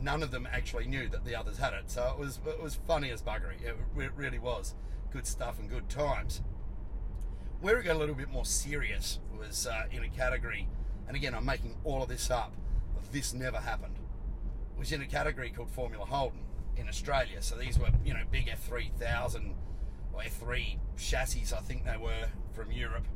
none 0.01 0.23
of 0.23 0.31
them 0.31 0.47
actually 0.51 0.87
knew 0.87 1.07
that 1.09 1.25
the 1.25 1.35
others 1.35 1.57
had 1.57 1.73
it. 1.73 1.89
So 1.91 2.11
it 2.11 2.19
was 2.19 2.39
it 2.47 2.61
was 2.61 2.75
funny 2.87 3.11
as 3.11 3.21
buggery. 3.21 3.61
It, 3.61 3.75
it 3.97 4.11
really 4.15 4.39
was 4.39 4.73
good 5.11 5.27
stuff 5.27 5.59
and 5.59 5.69
good 5.69 5.89
times. 5.89 6.41
Where 7.61 7.79
it 7.79 7.83
got 7.83 7.95
a 7.95 7.99
little 7.99 8.15
bit 8.15 8.29
more 8.29 8.45
serious 8.45 9.19
was 9.37 9.67
uh, 9.67 9.85
in 9.91 10.03
a 10.03 10.09
category 10.09 10.67
and 11.07 11.15
again, 11.15 11.33
I'm 11.33 11.45
making 11.45 11.75
all 11.83 12.01
of 12.01 12.09
this 12.09 12.31
up. 12.31 12.53
This 13.11 13.33
never 13.33 13.57
happened. 13.57 13.95
Was 14.77 14.91
in 14.91 15.01
a 15.01 15.05
category 15.05 15.51
called 15.51 15.69
Formula 15.69 16.05
Holden 16.05 16.41
in 16.75 16.89
Australia. 16.89 17.41
So 17.41 17.55
these 17.55 17.79
were, 17.79 17.89
you 18.03 18.13
know, 18.13 18.23
big 18.31 18.47
F3000 18.47 19.53
or 20.13 20.21
F3 20.21 20.79
chassis, 20.97 21.55
I 21.55 21.59
think 21.61 21.85
they 21.85 21.97
were 21.97 22.27
from 22.53 22.71
Europe, 22.71 23.07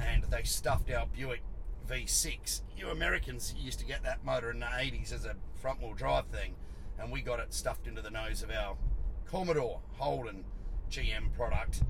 and 0.00 0.24
they 0.24 0.42
stuffed 0.44 0.90
our 0.90 1.06
Buick 1.06 1.42
V6. 1.88 2.62
You 2.76 2.88
Americans 2.88 3.54
used 3.58 3.78
to 3.80 3.84
get 3.84 4.02
that 4.02 4.24
motor 4.24 4.50
in 4.50 4.60
the 4.60 4.66
80s 4.66 5.12
as 5.12 5.24
a 5.24 5.36
front 5.54 5.80
wheel 5.80 5.94
drive 5.94 6.26
thing, 6.26 6.54
and 6.98 7.10
we 7.10 7.20
got 7.20 7.40
it 7.40 7.52
stuffed 7.52 7.86
into 7.86 8.02
the 8.02 8.10
nose 8.10 8.42
of 8.42 8.50
our 8.50 8.76
Commodore 9.26 9.80
Holden 9.98 10.44
GM 10.90 11.32
product. 11.34 11.82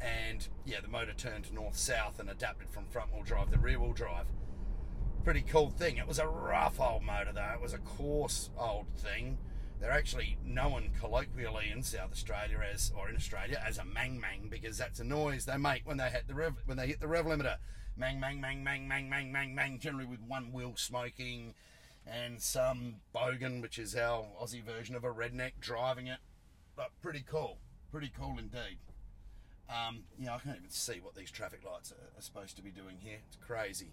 And 0.00 0.46
yeah, 0.64 0.80
the 0.80 0.88
motor 0.88 1.12
turned 1.12 1.52
north 1.52 1.76
south 1.76 2.18
and 2.18 2.30
adapted 2.30 2.70
from 2.70 2.86
front 2.86 3.12
wheel 3.12 3.22
drive 3.22 3.50
to 3.52 3.58
rear 3.58 3.78
wheel 3.78 3.92
drive 3.92 4.26
pretty 5.22 5.42
cool 5.42 5.70
thing. 5.70 5.98
It 5.98 6.08
was 6.08 6.18
a 6.18 6.26
rough 6.26 6.80
old 6.80 7.02
motor 7.02 7.32
though. 7.32 7.52
It 7.54 7.60
was 7.60 7.74
a 7.74 7.78
coarse 7.78 8.50
old 8.58 8.86
thing. 8.96 9.38
They're 9.80 9.90
actually 9.90 10.36
known 10.44 10.90
colloquially 10.98 11.70
in 11.70 11.82
South 11.82 12.12
Australia 12.12 12.60
as, 12.72 12.92
or 12.96 13.08
in 13.08 13.16
Australia, 13.16 13.62
as 13.66 13.78
a 13.78 13.84
mang 13.84 14.20
mang 14.20 14.48
because 14.50 14.76
that's 14.76 15.00
a 15.00 15.04
noise 15.04 15.46
they 15.46 15.56
make 15.56 15.86
when 15.86 15.96
they 15.96 16.10
hit 16.10 16.28
the 16.28 16.34
rev, 16.34 16.54
when 16.66 16.76
they 16.76 16.86
hit 16.86 17.00
the 17.00 17.08
rev 17.08 17.24
limiter. 17.24 17.56
Mang 17.96 18.20
mang 18.20 18.40
mang 18.40 18.62
mang 18.62 18.88
mang 18.88 19.08
mang 19.08 19.32
mang 19.32 19.54
mang. 19.54 19.78
Generally 19.78 20.06
with 20.06 20.20
one 20.20 20.52
wheel 20.52 20.74
smoking, 20.76 21.54
and 22.06 22.40
some 22.40 22.96
bogan, 23.14 23.62
which 23.62 23.78
is 23.78 23.96
our 23.96 24.24
Aussie 24.40 24.62
version 24.62 24.94
of 24.94 25.04
a 25.04 25.12
redneck, 25.12 25.52
driving 25.60 26.06
it. 26.06 26.18
But 26.76 26.90
pretty 27.02 27.24
cool, 27.26 27.58
pretty 27.90 28.12
cool 28.16 28.36
indeed. 28.38 28.78
Um, 29.70 30.00
yeah, 30.18 30.34
I 30.34 30.38
can't 30.38 30.56
even 30.56 30.70
see 30.70 31.00
what 31.00 31.14
these 31.14 31.30
traffic 31.30 31.60
lights 31.64 31.92
are, 31.92 32.18
are 32.18 32.22
supposed 32.22 32.56
to 32.56 32.62
be 32.62 32.70
doing 32.70 32.96
here. 32.98 33.18
It's 33.28 33.36
crazy. 33.36 33.92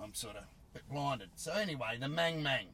I'm 0.00 0.14
sort 0.14 0.36
of 0.36 0.44
bit 0.72 0.88
blinded. 0.88 1.30
So 1.34 1.52
anyway, 1.52 1.98
the 2.00 2.08
Mang 2.08 2.42
Mang. 2.42 2.68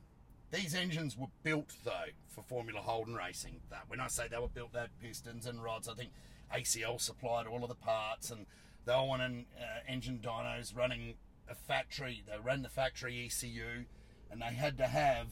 These 0.51 0.75
engines 0.75 1.17
were 1.17 1.27
built 1.43 1.75
though 1.85 2.13
for 2.29 2.43
Formula 2.43 2.81
Holden 2.81 3.15
racing. 3.15 3.61
That 3.71 3.85
when 3.89 4.01
I 4.01 4.09
say 4.09 4.29
they 4.29 4.39
were 4.39 4.49
built, 4.49 4.73
they 4.73 4.81
had 4.81 4.99
pistons 5.01 5.47
and 5.47 5.63
rods. 5.63 5.89
I 5.89 5.95
think 5.95 6.11
ACL 6.55 7.01
supplied 7.01 7.47
all 7.47 7.63
of 7.63 7.69
the 7.69 7.75
parts, 7.75 8.31
and 8.31 8.47
they 8.87 8.95
were 8.95 9.05
wanting 9.05 9.47
uh, 9.59 9.81
engine 9.87 10.21
dynos 10.23 10.77
running 10.77 11.15
a 11.49 11.55
factory. 11.55 12.23
They 12.27 12.39
ran 12.43 12.63
the 12.63 12.69
factory 12.69 13.27
ECU, 13.27 13.85
and 14.31 14.41
they 14.41 14.55
had 14.55 14.79
to 14.79 14.87
have 14.87 15.29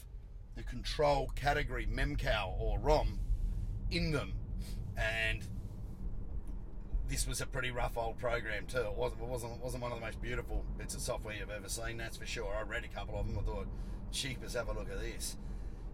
the 0.55 0.63
control 0.63 1.31
category 1.35 1.87
MEMCAL 1.87 2.59
or 2.59 2.79
ROM 2.79 3.21
in 3.91 4.13
them, 4.13 4.35
and 4.97 5.47
this 7.09 7.27
was 7.27 7.41
a 7.41 7.47
pretty 7.47 7.71
rough 7.71 7.97
old 7.97 8.19
program 8.19 8.67
too. 8.67 8.79
It 8.79 8.95
wasn't 8.95 9.23
it 9.23 9.29
wasn't 9.29 9.53
it 9.55 9.63
wasn't 9.63 9.83
one 9.83 9.93
of 9.93 10.01
the 10.01 10.05
most 10.05 10.21
beautiful 10.21 10.65
bits 10.77 10.95
of 10.95 11.01
software 11.01 11.35
you've 11.35 11.51
ever 11.51 11.69
seen. 11.69 11.97
That's 11.97 12.17
for 12.17 12.27
sure. 12.27 12.53
I 12.55 12.63
read 12.63 12.85
a 12.85 12.89
couple 12.89 13.19
of 13.19 13.27
them. 13.27 13.39
I 13.39 13.43
thought, 13.43 13.67
cheapers, 14.13 14.55
have 14.55 14.69
a 14.69 14.73
look 14.73 14.91
at 14.91 15.01
this. 15.01 15.37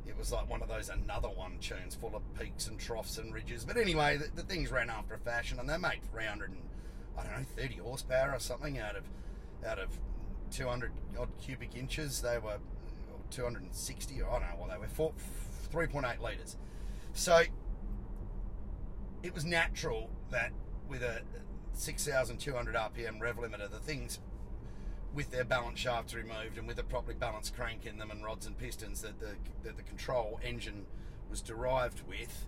It 0.06 0.16
was 0.18 0.32
like 0.32 0.48
one 0.48 0.62
of 0.62 0.68
those 0.68 0.88
another 0.88 1.28
one 1.28 1.58
tunes 1.60 1.94
full 1.94 2.16
of 2.16 2.22
peaks 2.38 2.66
and 2.66 2.78
troughs 2.78 3.18
and 3.18 3.32
ridges. 3.32 3.64
But 3.64 3.76
anyway, 3.76 4.16
the, 4.16 4.28
the 4.34 4.42
things 4.42 4.70
ran 4.72 4.90
after 4.90 5.14
a 5.14 5.18
fashion, 5.18 5.58
and 5.60 5.68
they 5.68 5.76
made 5.76 6.00
300 6.10 6.50
and 6.50 6.62
I 7.18 7.24
don't 7.24 7.32
know 7.38 7.46
30 7.56 7.76
horsepower 7.76 8.32
or 8.32 8.40
something 8.40 8.78
out 8.78 8.96
of 8.96 9.04
out 9.66 9.78
of 9.78 9.88
200 10.50 10.92
odd 11.18 11.28
cubic 11.40 11.76
inches. 11.76 12.22
They 12.22 12.38
were 12.38 12.58
260. 13.30 14.14
I 14.14 14.18
don't 14.18 14.40
know 14.40 14.46
what 14.58 14.70
they 14.70 14.78
were. 14.78 14.88
Four, 14.88 15.12
3.8 15.72 16.20
liters. 16.20 16.56
So 17.12 17.42
it 19.22 19.34
was 19.34 19.44
natural 19.44 20.10
that 20.30 20.52
with 20.88 21.02
a 21.02 21.22
6,200 21.74 22.74
RPM 22.74 23.20
rev 23.20 23.36
limiter, 23.36 23.70
the 23.70 23.78
things 23.78 24.18
with 25.14 25.30
their 25.30 25.44
balance 25.44 25.78
shafts 25.78 26.14
removed 26.14 26.56
and 26.56 26.66
with 26.66 26.78
a 26.78 26.82
properly 26.82 27.14
balanced 27.14 27.54
crank 27.54 27.84
in 27.86 27.98
them 27.98 28.10
and 28.10 28.24
rods 28.24 28.46
and 28.46 28.56
pistons 28.56 29.02
that 29.02 29.20
the, 29.20 29.34
that 29.62 29.76
the 29.76 29.82
control 29.82 30.40
engine 30.42 30.86
was 31.28 31.40
derived 31.42 32.02
with, 32.08 32.46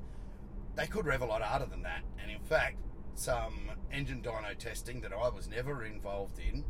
they 0.75 0.87
could 0.87 1.07
rev 1.07 1.23
a 1.23 1.27
lot 1.27 1.43
harder 1.43 1.67
than 1.67 1.83
that. 1.83 2.03
And 2.21 2.31
in 2.31 2.41
fact, 2.41 2.77
some 3.15 3.71
engine 3.93 4.23
dyno 4.23 4.57
testing 4.59 5.01
that 5.03 5.13
I 5.13 5.29
was 5.29 5.49
never 5.49 5.85
involved 5.85 6.39
in, 6.39 6.65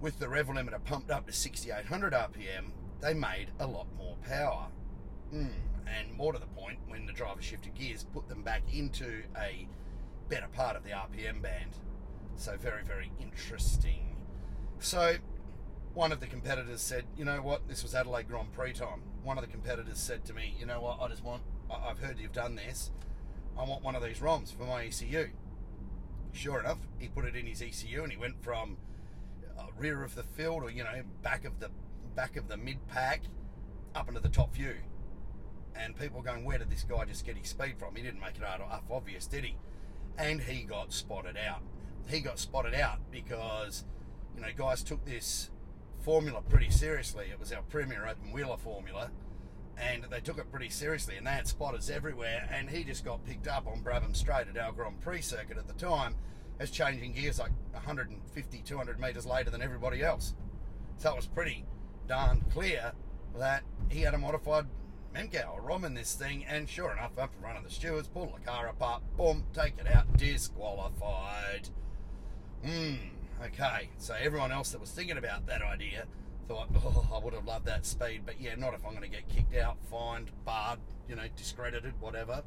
with 0.00 0.18
the 0.18 0.28
rev 0.28 0.48
limiter 0.48 0.82
pumped 0.84 1.10
up 1.10 1.26
to 1.26 1.32
6,800 1.32 2.12
RPM, 2.12 2.70
they 3.00 3.14
made 3.14 3.48
a 3.58 3.66
lot 3.66 3.86
more 3.96 4.16
power. 4.28 4.68
Mm. 5.32 5.52
And 5.86 6.12
more 6.16 6.32
to 6.32 6.38
the 6.38 6.46
point, 6.46 6.78
when 6.88 7.06
the 7.06 7.12
driver 7.12 7.42
shifted 7.42 7.74
gears, 7.74 8.04
put 8.12 8.28
them 8.28 8.42
back 8.42 8.62
into 8.72 9.22
a 9.36 9.66
better 10.32 10.48
part 10.48 10.76
of 10.76 10.82
the 10.82 10.88
RPM 10.88 11.42
band. 11.42 11.76
So 12.36 12.56
very, 12.56 12.82
very 12.84 13.12
interesting. 13.20 14.16
So 14.78 15.16
one 15.92 16.10
of 16.10 16.20
the 16.20 16.26
competitors 16.26 16.80
said, 16.80 17.04
you 17.18 17.26
know 17.26 17.42
what, 17.42 17.68
this 17.68 17.82
was 17.82 17.94
Adelaide 17.94 18.28
Grand 18.28 18.50
Prix 18.50 18.72
time. 18.72 19.02
One 19.22 19.36
of 19.36 19.44
the 19.44 19.50
competitors 19.50 19.98
said 19.98 20.24
to 20.24 20.32
me, 20.32 20.54
you 20.58 20.64
know 20.64 20.80
what, 20.80 21.02
I 21.02 21.08
just 21.08 21.22
want, 21.22 21.42
I've 21.70 21.98
heard 21.98 22.18
you've 22.18 22.32
done 22.32 22.54
this. 22.54 22.90
I 23.58 23.64
want 23.64 23.84
one 23.84 23.94
of 23.94 24.02
these 24.02 24.20
ROMs 24.20 24.56
for 24.56 24.64
my 24.64 24.84
ECU. 24.84 25.28
sure 26.32 26.60
enough, 26.60 26.78
he 26.98 27.08
put 27.08 27.26
it 27.26 27.36
in 27.36 27.44
his 27.44 27.60
ECU 27.60 28.02
and 28.02 28.10
he 28.10 28.16
went 28.16 28.42
from 28.42 28.78
uh, 29.58 29.64
rear 29.76 30.02
of 30.02 30.14
the 30.14 30.22
field 30.22 30.62
or 30.62 30.70
you 30.70 30.82
know 30.82 31.02
back 31.22 31.44
of 31.44 31.60
the 31.60 31.68
back 32.16 32.38
of 32.38 32.48
the 32.48 32.56
mid 32.56 32.78
pack 32.88 33.20
up 33.94 34.08
into 34.08 34.20
the 34.20 34.30
top 34.30 34.54
few. 34.54 34.76
And 35.76 35.94
people 35.94 36.22
going, 36.22 36.44
where 36.44 36.56
did 36.56 36.70
this 36.70 36.84
guy 36.84 37.04
just 37.04 37.26
get 37.26 37.36
his 37.36 37.48
speed 37.48 37.74
from? 37.78 37.94
He 37.96 38.02
didn't 38.02 38.20
make 38.20 38.36
it 38.36 38.44
out 38.44 38.62
off 38.62 38.84
obvious, 38.90 39.26
did 39.26 39.44
he? 39.44 39.56
And 40.18 40.40
he 40.40 40.62
got 40.62 40.92
spotted 40.92 41.36
out. 41.36 41.62
He 42.08 42.20
got 42.20 42.38
spotted 42.38 42.74
out 42.74 42.98
because 43.10 43.84
you 44.34 44.42
know 44.42 44.48
guys 44.56 44.82
took 44.82 45.04
this 45.04 45.50
formula 46.00 46.42
pretty 46.42 46.70
seriously. 46.70 47.26
It 47.30 47.38
was 47.38 47.52
our 47.52 47.62
premier 47.62 48.06
open 48.06 48.32
wheeler 48.32 48.56
formula 48.56 49.10
and 49.78 50.04
they 50.10 50.20
took 50.20 50.38
it 50.38 50.50
pretty 50.50 50.68
seriously 50.68 51.16
and 51.16 51.26
they 51.26 51.30
had 51.30 51.46
spotters 51.46 51.90
everywhere 51.90 52.48
and 52.52 52.68
he 52.68 52.84
just 52.84 53.04
got 53.04 53.24
picked 53.24 53.48
up 53.48 53.66
on 53.66 53.82
Brabham 53.82 54.14
Straight 54.14 54.48
at 54.48 54.58
our 54.58 54.72
Grand 54.72 55.00
Prix 55.00 55.22
circuit 55.22 55.56
at 55.56 55.66
the 55.66 55.74
time 55.74 56.14
as 56.60 56.70
changing 56.70 57.12
gears 57.12 57.38
like 57.38 57.52
150 57.72 58.58
200 58.58 59.00
metres 59.00 59.26
later 59.26 59.50
than 59.50 59.62
everybody 59.62 60.02
else 60.02 60.34
so 60.96 61.10
it 61.10 61.16
was 61.16 61.26
pretty 61.26 61.64
darn 62.06 62.42
clear 62.52 62.92
that 63.38 63.62
he 63.88 64.02
had 64.02 64.14
a 64.14 64.18
modified 64.18 64.66
Memcal 65.14 65.54
or 65.54 65.60
ROM 65.60 65.84
in 65.84 65.94
this 65.94 66.14
thing 66.14 66.44
and 66.46 66.68
sure 66.68 66.92
enough 66.92 67.18
up 67.18 67.32
in 67.34 67.42
front 67.42 67.58
of 67.58 67.64
the 67.64 67.70
stewards 67.70 68.08
pull 68.08 68.34
the 68.34 68.44
car 68.50 68.68
apart 68.68 69.02
boom 69.16 69.44
take 69.52 69.74
it 69.78 69.86
out 69.86 70.16
disqualified 70.16 71.68
hmm 72.64 72.94
okay 73.44 73.90
so 73.98 74.14
everyone 74.18 74.50
else 74.52 74.70
that 74.70 74.80
was 74.80 74.90
thinking 74.90 75.18
about 75.18 75.46
that 75.46 75.60
idea 75.60 76.06
thought, 76.48 76.68
oh, 76.76 77.06
I 77.14 77.18
would 77.18 77.34
have 77.34 77.46
loved 77.46 77.66
that 77.66 77.86
speed, 77.86 78.22
but 78.26 78.40
yeah, 78.40 78.54
not 78.56 78.74
if 78.74 78.84
I'm 78.84 78.92
going 78.92 79.02
to 79.02 79.08
get 79.08 79.28
kicked 79.28 79.56
out, 79.56 79.76
fined, 79.90 80.30
barred, 80.44 80.80
you 81.08 81.16
know, 81.16 81.24
discredited, 81.36 81.94
whatever. 82.00 82.42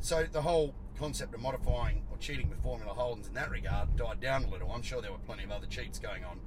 So 0.00 0.24
the 0.30 0.42
whole 0.42 0.74
concept 0.98 1.34
of 1.34 1.40
modifying 1.40 2.02
or 2.10 2.18
cheating 2.18 2.48
with 2.48 2.62
Formula 2.62 2.92
Holdens 2.94 3.28
in 3.28 3.34
that 3.34 3.50
regard 3.50 3.96
died 3.96 4.20
down 4.20 4.44
a 4.44 4.48
little. 4.48 4.70
I'm 4.70 4.82
sure 4.82 5.00
there 5.00 5.12
were 5.12 5.18
plenty 5.18 5.44
of 5.44 5.50
other 5.50 5.66
cheats 5.66 5.98
going 5.98 6.24
on. 6.24 6.40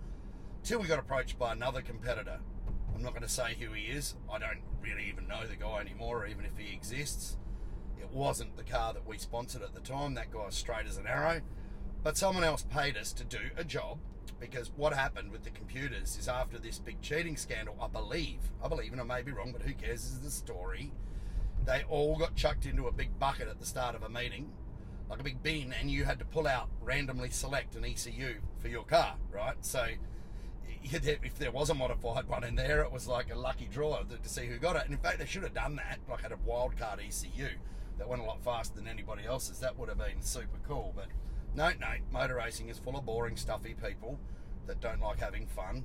Till 0.64 0.80
we 0.80 0.88
got 0.88 1.00
approached 1.00 1.38
by 1.38 1.54
another 1.54 1.82
competitor. 1.82 2.40
I'm 2.96 3.02
not 3.02 3.12
going 3.12 3.24
to 3.24 3.30
say 3.30 3.56
who 3.60 3.74
he 3.74 3.86
is. 3.86 4.16
I 4.32 4.40
don't 4.40 4.62
really 4.82 5.08
even 5.10 5.28
know 5.28 5.46
the 5.48 5.56
guy 5.56 5.80
anymore, 5.80 6.24
or 6.24 6.28
even 6.28 6.46
if 6.46 6.58
he 6.58 6.74
exists. 6.74 7.38
It 8.00 8.10
wasn't 8.12 8.58
the 8.58 8.64
car 8.64 8.94
that 8.94 9.08
we 9.08 9.18
sponsored 9.18 9.62
at 9.62 9.74
the 9.74 9.82
time. 9.82 10.16
That 10.16 10.32
guy's 10.32 10.56
straight 10.56 10.88
as 10.88 10.98
an 10.98 11.08
arrow. 11.08 11.42
But 12.04 12.18
someone 12.18 12.44
else 12.44 12.64
paid 12.64 12.98
us 12.98 13.14
to 13.14 13.24
do 13.24 13.40
a 13.56 13.64
job 13.64 14.00
because 14.40 14.72
what 14.76 14.94
happened 14.94 15.32
with 15.32 15.44
the 15.44 15.52
computers 15.52 16.18
is 16.18 16.28
after 16.28 16.58
this 16.58 16.80
big 16.80 17.00
cheating 17.02 17.38
scandal, 17.38 17.78
I 17.80 17.88
believe, 17.88 18.40
I 18.64 18.68
believe, 18.68 18.92
and 18.92 19.00
I 19.00 19.04
may 19.04 19.22
be 19.22 19.32
wrong, 19.32 19.52
but 19.52 19.62
who 19.62 19.74
cares? 19.74 20.04
Is 20.06 20.20
the 20.20 20.32
story. 20.32 20.92
They 21.64 21.84
all 21.88 22.18
got 22.18 22.36
chucked 22.36 22.66
into 22.66 22.88
a 22.88 22.92
big 22.92 23.20
bucket 23.20 23.48
at 23.48 23.60
the 23.60 23.68
start 23.68 23.96
of 23.96 24.02
a 24.02 24.10
meeting, 24.10 24.52
like 25.10 25.20
a 25.20 25.24
big 25.24 25.44
bin, 25.44 25.74
and 25.80 25.92
you 25.92 26.06
had 26.06 26.18
to 26.20 26.26
pull 26.26 26.48
out, 26.48 26.70
randomly 26.82 27.30
select 27.30 27.76
an 27.76 27.86
ECU 27.86 28.42
for 28.58 28.68
your 28.68 28.84
car, 28.84 29.16
right? 29.32 29.56
So 29.62 29.86
if 30.84 31.38
there 31.38 31.52
was 31.52 31.70
a 31.70 31.74
modified 31.74 32.28
one 32.28 32.44
in 32.44 32.56
there, 32.56 32.82
it 32.82 32.92
was 32.92 33.08
like 33.08 33.32
a 33.32 33.38
lucky 33.38 33.68
draw 33.72 34.00
to 34.00 34.30
see 34.30 34.48
who 34.48 34.58
got 34.58 34.76
it. 34.76 34.84
And 34.86 34.94
in 34.94 35.00
fact, 35.00 35.20
they 35.20 35.26
should 35.26 35.44
have 35.44 35.54
done 35.54 35.76
that, 35.76 36.00
like 36.10 36.22
had 36.22 36.32
a 36.32 36.38
wildcard 36.38 37.00
ECU 37.06 37.50
that 37.98 38.08
went 38.08 38.22
a 38.22 38.26
lot 38.26 38.44
faster 38.44 38.76
than 38.76 38.88
anybody 38.88 39.26
else's. 39.26 39.60
That 39.60 39.78
would 39.78 39.90
have 39.90 39.98
been 39.98 40.22
super 40.22 40.60
cool, 40.68 40.94
but 40.96 41.08
no, 41.56 41.72
no, 41.80 41.94
motor 42.12 42.36
racing 42.36 42.70
is 42.70 42.80
full 42.80 42.98
of 42.98 43.06
boring, 43.06 43.36
stuffy 43.38 43.76
people 43.76 44.20
that 44.68 44.80
don't 44.80 45.02
like 45.02 45.20
having 45.20 45.48
fun 45.48 45.84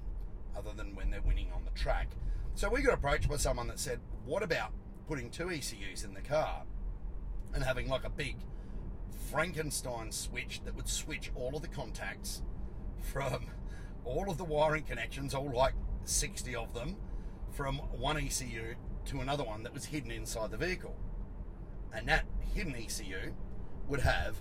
other 0.56 0.70
than 0.74 0.94
when 0.94 1.10
they're 1.10 1.20
winning 1.20 1.48
on 1.54 1.64
the 1.64 1.78
track. 1.78 2.08
So 2.54 2.70
we 2.70 2.82
got 2.82 2.94
approached 2.94 3.28
by 3.28 3.36
someone 3.36 3.66
that 3.68 3.78
said, 3.78 4.00
What 4.24 4.42
about 4.42 4.72
putting 5.08 5.30
two 5.30 5.50
ECUs 5.50 6.04
in 6.04 6.14
the 6.14 6.22
car 6.22 6.62
and 7.52 7.62
having 7.62 7.88
like 7.88 8.04
a 8.04 8.10
big 8.10 8.36
Frankenstein 9.30 10.10
switch 10.12 10.62
that 10.64 10.74
would 10.74 10.88
switch 10.88 11.30
all 11.34 11.54
of 11.56 11.62
the 11.62 11.68
contacts 11.68 12.42
from 13.00 13.46
all 14.06 14.30
of 14.30 14.38
the 14.38 14.44
wiring 14.44 14.84
connections, 14.84 15.34
all 15.34 15.52
like 15.52 15.74
60 16.04 16.54
of 16.56 16.72
them, 16.72 16.96
from 17.50 17.76
one 17.76 18.16
ECU 18.16 18.74
to 19.06 19.20
another 19.20 19.44
one 19.44 19.62
that 19.64 19.74
was 19.74 19.84
hidden 19.84 20.10
inside 20.10 20.50
the 20.50 20.56
vehicle. 20.56 20.96
And 21.92 22.08
that 22.08 22.24
hidden 22.54 22.74
ECU 22.74 23.34
would 23.88 24.00
have 24.00 24.36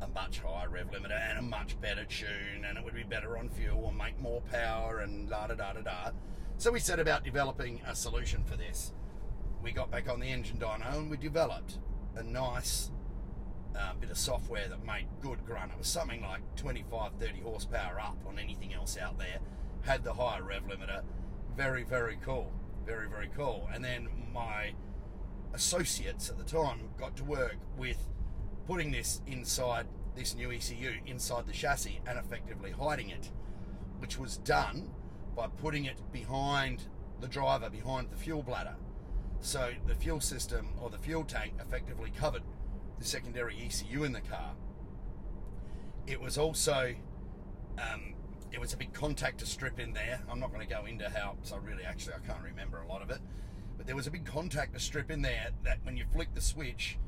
a 0.00 0.08
much 0.08 0.40
higher 0.40 0.68
rev 0.68 0.90
limiter 0.90 1.20
and 1.28 1.38
a 1.38 1.42
much 1.42 1.80
better 1.80 2.04
tune, 2.04 2.64
and 2.66 2.78
it 2.78 2.84
would 2.84 2.94
be 2.94 3.02
better 3.02 3.36
on 3.36 3.48
fuel 3.50 3.88
and 3.88 3.98
make 3.98 4.18
more 4.20 4.40
power 4.42 5.00
and 5.00 5.28
da 5.28 5.46
da 5.46 5.54
da 5.54 5.72
da 5.74 5.80
da. 5.80 6.10
So 6.56 6.70
we 6.70 6.80
set 6.80 6.98
about 6.98 7.24
developing 7.24 7.80
a 7.86 7.94
solution 7.94 8.42
for 8.44 8.56
this. 8.56 8.92
We 9.62 9.72
got 9.72 9.90
back 9.90 10.08
on 10.08 10.20
the 10.20 10.26
engine 10.26 10.58
dyno 10.58 10.94
and 10.94 11.10
we 11.10 11.16
developed 11.16 11.78
a 12.16 12.22
nice 12.22 12.90
uh, 13.76 13.92
bit 14.00 14.10
of 14.10 14.18
software 14.18 14.68
that 14.68 14.84
made 14.84 15.06
good 15.20 15.44
grunt. 15.44 15.72
It 15.72 15.78
was 15.78 15.88
something 15.88 16.22
like 16.22 16.40
25, 16.56 17.12
30 17.18 17.40
horsepower 17.40 18.00
up 18.00 18.18
on 18.26 18.38
anything 18.38 18.74
else 18.74 18.96
out 18.98 19.18
there. 19.18 19.38
Had 19.82 20.04
the 20.04 20.12
higher 20.12 20.42
rev 20.42 20.64
limiter. 20.64 21.02
Very, 21.56 21.84
very 21.84 22.18
cool. 22.22 22.52
Very, 22.84 23.08
very 23.08 23.30
cool. 23.36 23.68
And 23.72 23.84
then 23.84 24.08
my 24.32 24.72
associates 25.54 26.28
at 26.28 26.38
the 26.38 26.44
time 26.44 26.90
got 26.98 27.16
to 27.16 27.24
work 27.24 27.56
with 27.76 28.08
putting 28.66 28.90
this 28.90 29.20
inside 29.26 29.86
this 30.14 30.34
new 30.34 30.50
ECU 30.50 30.94
inside 31.06 31.46
the 31.46 31.52
chassis 31.52 32.00
and 32.06 32.18
effectively 32.18 32.72
hiding 32.72 33.10
it, 33.10 33.30
which 33.98 34.18
was 34.18 34.38
done 34.38 34.90
by 35.36 35.46
putting 35.46 35.84
it 35.84 36.00
behind 36.12 36.82
the 37.20 37.28
driver, 37.28 37.70
behind 37.70 38.10
the 38.10 38.16
fuel 38.16 38.42
bladder. 38.42 38.74
So 39.40 39.72
the 39.86 39.94
fuel 39.94 40.20
system 40.20 40.68
or 40.80 40.90
the 40.90 40.98
fuel 40.98 41.24
tank 41.24 41.54
effectively 41.60 42.10
covered 42.10 42.42
the 43.00 43.06
secondary 43.06 43.56
ECU 43.64 44.04
in 44.04 44.12
the 44.12 44.20
car. 44.20 44.52
It 46.06 46.20
was 46.20 46.38
also 46.38 46.94
um, 47.78 48.14
it 48.52 48.60
was 48.60 48.72
a 48.72 48.76
big 48.76 48.92
contactor 48.92 49.46
strip 49.46 49.80
in 49.80 49.92
there. 49.92 50.20
I'm 50.30 50.38
not 50.38 50.52
going 50.52 50.66
to 50.66 50.72
go 50.72 50.84
into 50.84 51.08
how, 51.08 51.36
so 51.42 51.56
really 51.56 51.84
actually 51.84 52.14
I 52.14 52.26
can't 52.26 52.42
remember 52.42 52.80
a 52.80 52.86
lot 52.86 53.02
of 53.02 53.10
it, 53.10 53.18
but 53.76 53.86
there 53.86 53.96
was 53.96 54.06
a 54.06 54.10
big 54.10 54.24
contactor 54.24 54.80
strip 54.80 55.10
in 55.10 55.22
there 55.22 55.48
that 55.64 55.78
when 55.82 55.96
you 55.96 56.04
flick 56.12 56.34
the 56.34 56.40
switch, 56.40 56.98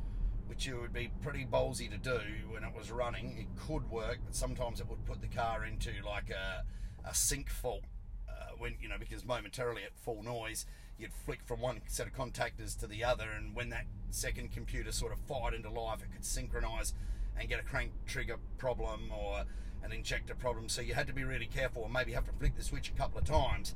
which 0.46 0.66
it 0.66 0.74
would 0.74 0.92
be 0.92 1.10
pretty 1.20 1.46
ballsy 1.50 1.90
to 1.90 1.98
do 1.98 2.20
when 2.50 2.64
it 2.64 2.74
was 2.76 2.90
running. 2.90 3.36
It 3.38 3.60
could 3.66 3.90
work, 3.90 4.18
but 4.24 4.34
sometimes 4.34 4.80
it 4.80 4.88
would 4.88 5.04
put 5.04 5.20
the 5.20 5.28
car 5.28 5.64
into 5.64 5.90
like 6.04 6.30
a, 6.30 6.64
a 7.08 7.14
sync 7.14 7.50
fault 7.50 7.84
uh, 8.28 8.52
when 8.58 8.74
you 8.80 8.88
know 8.88 8.96
because 8.98 9.24
momentarily 9.24 9.82
at 9.82 9.96
full 9.96 10.22
noise 10.22 10.66
you'd 10.98 11.12
flick 11.12 11.40
from 11.44 11.60
one 11.60 11.80
set 11.86 12.06
of 12.06 12.14
contactors 12.14 12.78
to 12.80 12.86
the 12.86 13.04
other, 13.04 13.28
and 13.36 13.54
when 13.54 13.70
that 13.70 13.86
second 14.10 14.52
computer 14.52 14.92
sort 14.92 15.12
of 15.12 15.18
fired 15.20 15.54
into 15.54 15.70
life, 15.70 16.02
it 16.02 16.12
could 16.12 16.24
synchronize 16.24 16.94
and 17.38 17.48
get 17.48 17.58
a 17.58 17.62
crank 17.62 17.92
trigger 18.06 18.36
problem 18.58 19.10
or 19.10 19.44
an 19.82 19.92
injector 19.92 20.34
problem. 20.34 20.68
So 20.68 20.82
you 20.82 20.94
had 20.94 21.06
to 21.06 21.12
be 21.12 21.24
really 21.24 21.46
careful 21.46 21.84
and 21.84 21.92
maybe 21.92 22.12
have 22.12 22.26
to 22.26 22.32
flick 22.32 22.56
the 22.56 22.62
switch 22.62 22.90
a 22.90 22.92
couple 22.92 23.18
of 23.18 23.24
times, 23.24 23.74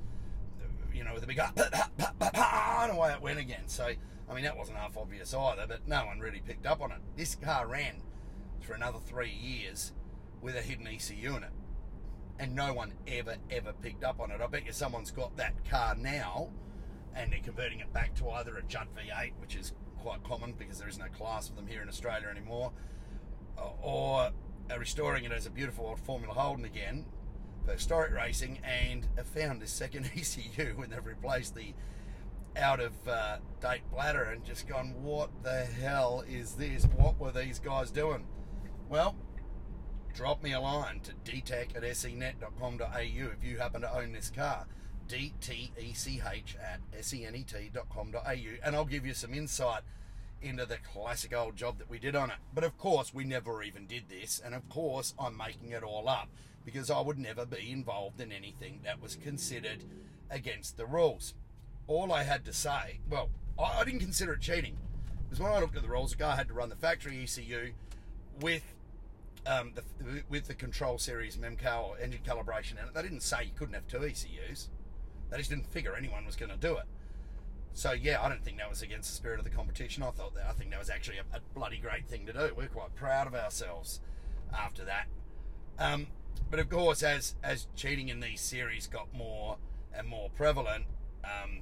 you 0.94 1.04
know, 1.04 1.14
with 1.14 1.24
a 1.24 1.26
big 1.26 1.38
and 2.20 2.92
away 2.92 3.12
it 3.12 3.20
went 3.20 3.38
again. 3.38 3.66
So 3.66 3.90
I 4.28 4.34
mean, 4.34 4.44
that 4.44 4.56
wasn't 4.56 4.78
half 4.78 4.96
obvious 4.96 5.32
either, 5.34 5.66
but 5.66 5.86
no 5.86 6.06
one 6.06 6.18
really 6.18 6.42
picked 6.44 6.66
up 6.66 6.80
on 6.80 6.90
it. 6.90 6.98
This 7.16 7.34
car 7.34 7.66
ran 7.66 8.02
for 8.60 8.74
another 8.74 8.98
three 8.98 9.30
years 9.30 9.92
with 10.40 10.56
a 10.56 10.62
hidden 10.62 10.86
ECU 10.86 11.36
in 11.36 11.44
it. 11.44 11.50
And 12.38 12.54
no 12.54 12.74
one 12.74 12.92
ever, 13.06 13.36
ever 13.50 13.72
picked 13.72 14.04
up 14.04 14.20
on 14.20 14.30
it. 14.30 14.40
I 14.40 14.46
bet 14.46 14.66
you 14.66 14.72
someone's 14.72 15.10
got 15.10 15.36
that 15.36 15.64
car 15.70 15.94
now 15.94 16.50
and 17.16 17.32
they're 17.32 17.40
converting 17.40 17.80
it 17.80 17.92
back 17.92 18.14
to 18.16 18.28
either 18.30 18.56
a 18.56 18.62
Judd 18.62 18.88
V8, 18.94 19.32
which 19.40 19.56
is 19.56 19.72
quite 19.98 20.22
common 20.22 20.52
because 20.52 20.78
there 20.78 20.88
is 20.88 20.98
no 20.98 21.06
class 21.06 21.48
of 21.48 21.56
them 21.56 21.66
here 21.66 21.82
in 21.82 21.88
Australia 21.88 22.28
anymore, 22.28 22.72
or 23.82 24.30
restoring 24.78 25.24
it 25.24 25.32
as 25.32 25.46
a 25.46 25.50
beautiful 25.50 25.86
old 25.86 26.00
Formula 26.00 26.34
Holden 26.34 26.64
again 26.64 27.06
for 27.64 27.72
historic 27.72 28.12
racing 28.12 28.60
and 28.64 29.06
have 29.16 29.26
found 29.26 29.60
this 29.60 29.72
second 29.72 30.10
ECU 30.16 30.74
when 30.76 30.90
they've 30.90 31.04
replaced 31.04 31.54
the 31.54 31.74
out 32.56 32.80
of 32.80 32.92
uh, 33.06 33.36
date 33.60 33.82
bladder 33.92 34.22
and 34.22 34.44
just 34.44 34.66
gone, 34.66 34.94
what 35.02 35.30
the 35.42 35.64
hell 35.64 36.24
is 36.28 36.52
this? 36.52 36.84
What 36.84 37.18
were 37.18 37.32
these 37.32 37.58
guys 37.58 37.90
doing? 37.90 38.24
Well, 38.88 39.14
drop 40.14 40.42
me 40.42 40.52
a 40.52 40.60
line 40.60 41.00
to 41.00 41.12
dtech 41.30 41.76
at 41.76 41.82
senet.com.au 41.82 42.86
if 42.96 43.44
you 43.44 43.58
happen 43.58 43.82
to 43.82 43.94
own 43.94 44.12
this 44.12 44.30
car. 44.30 44.66
D-T-E-C-H 45.08 46.56
at 46.62 46.80
senet.com.au 47.00 48.36
and 48.64 48.76
I'll 48.76 48.84
give 48.84 49.06
you 49.06 49.14
some 49.14 49.34
insight 49.34 49.82
into 50.42 50.66
the 50.66 50.76
classic 50.78 51.34
old 51.34 51.56
job 51.56 51.78
that 51.78 51.88
we 51.88 51.98
did 51.98 52.14
on 52.14 52.30
it. 52.30 52.36
But 52.54 52.64
of 52.64 52.76
course, 52.76 53.14
we 53.14 53.24
never 53.24 53.62
even 53.62 53.86
did 53.86 54.08
this, 54.08 54.40
and 54.44 54.54
of 54.54 54.68
course, 54.68 55.14
I'm 55.18 55.36
making 55.36 55.70
it 55.70 55.82
all 55.82 56.08
up 56.08 56.28
because 56.64 56.90
I 56.90 57.00
would 57.00 57.18
never 57.18 57.46
be 57.46 57.70
involved 57.70 58.20
in 58.20 58.32
anything 58.32 58.80
that 58.84 59.00
was 59.00 59.16
considered 59.16 59.84
against 60.30 60.76
the 60.76 60.86
rules 60.86 61.34
all 61.86 62.12
I 62.12 62.22
had 62.22 62.44
to 62.46 62.52
say, 62.52 63.00
well, 63.08 63.30
I, 63.58 63.84
didn't 63.84 64.00
consider 64.00 64.34
it 64.34 64.40
cheating. 64.40 64.76
Because 65.24 65.40
when 65.40 65.52
I 65.52 65.60
looked 65.60 65.76
at 65.76 65.82
the 65.82 65.88
rules, 65.88 66.10
the 66.10 66.16
guy 66.16 66.36
had 66.36 66.48
to 66.48 66.54
run 66.54 66.68
the 66.68 66.76
factory 66.76 67.22
ECU 67.22 67.72
with 68.40 68.62
um, 69.46 69.72
the, 69.74 69.82
with 70.28 70.48
the 70.48 70.54
control 70.54 70.98
series 70.98 71.36
Memcal 71.36 71.90
or 71.90 71.98
engine 71.98 72.20
calibration 72.26 72.72
and 72.82 72.92
They 72.92 73.02
didn't 73.02 73.22
say 73.22 73.44
you 73.44 73.50
couldn't 73.56 73.74
have 73.74 73.86
two 73.86 74.04
ECUs. 74.04 74.68
They 75.30 75.38
just 75.38 75.50
didn't 75.50 75.66
figure 75.66 75.94
anyone 75.96 76.24
was 76.24 76.36
going 76.36 76.50
to 76.50 76.56
do 76.56 76.76
it. 76.76 76.84
So 77.72 77.92
yeah, 77.92 78.22
I 78.22 78.28
don't 78.28 78.42
think 78.42 78.58
that 78.58 78.70
was 78.70 78.82
against 78.82 79.10
the 79.10 79.16
spirit 79.16 79.38
of 79.38 79.44
the 79.44 79.50
competition. 79.50 80.02
I 80.02 80.10
thought 80.10 80.34
that 80.34 80.46
I 80.48 80.52
think 80.52 80.70
that 80.70 80.78
was 80.78 80.88
actually 80.88 81.18
a, 81.18 81.36
a 81.36 81.40
bloody 81.54 81.78
great 81.78 82.08
thing 82.08 82.24
to 82.26 82.32
do. 82.32 82.52
We're 82.56 82.68
quite 82.68 82.94
proud 82.94 83.26
of 83.26 83.34
ourselves. 83.34 84.00
after 84.54 84.84
that. 84.84 85.06
Um, 85.78 86.06
but 86.50 86.58
of 86.58 86.68
course, 86.68 87.02
as 87.02 87.34
as 87.42 87.66
cheating 87.74 88.08
in 88.08 88.20
these 88.20 88.40
series 88.40 88.86
got 88.86 89.12
more 89.12 89.56
and 89.92 90.06
more 90.08 90.30
prevalent, 90.30 90.86
um, 91.24 91.60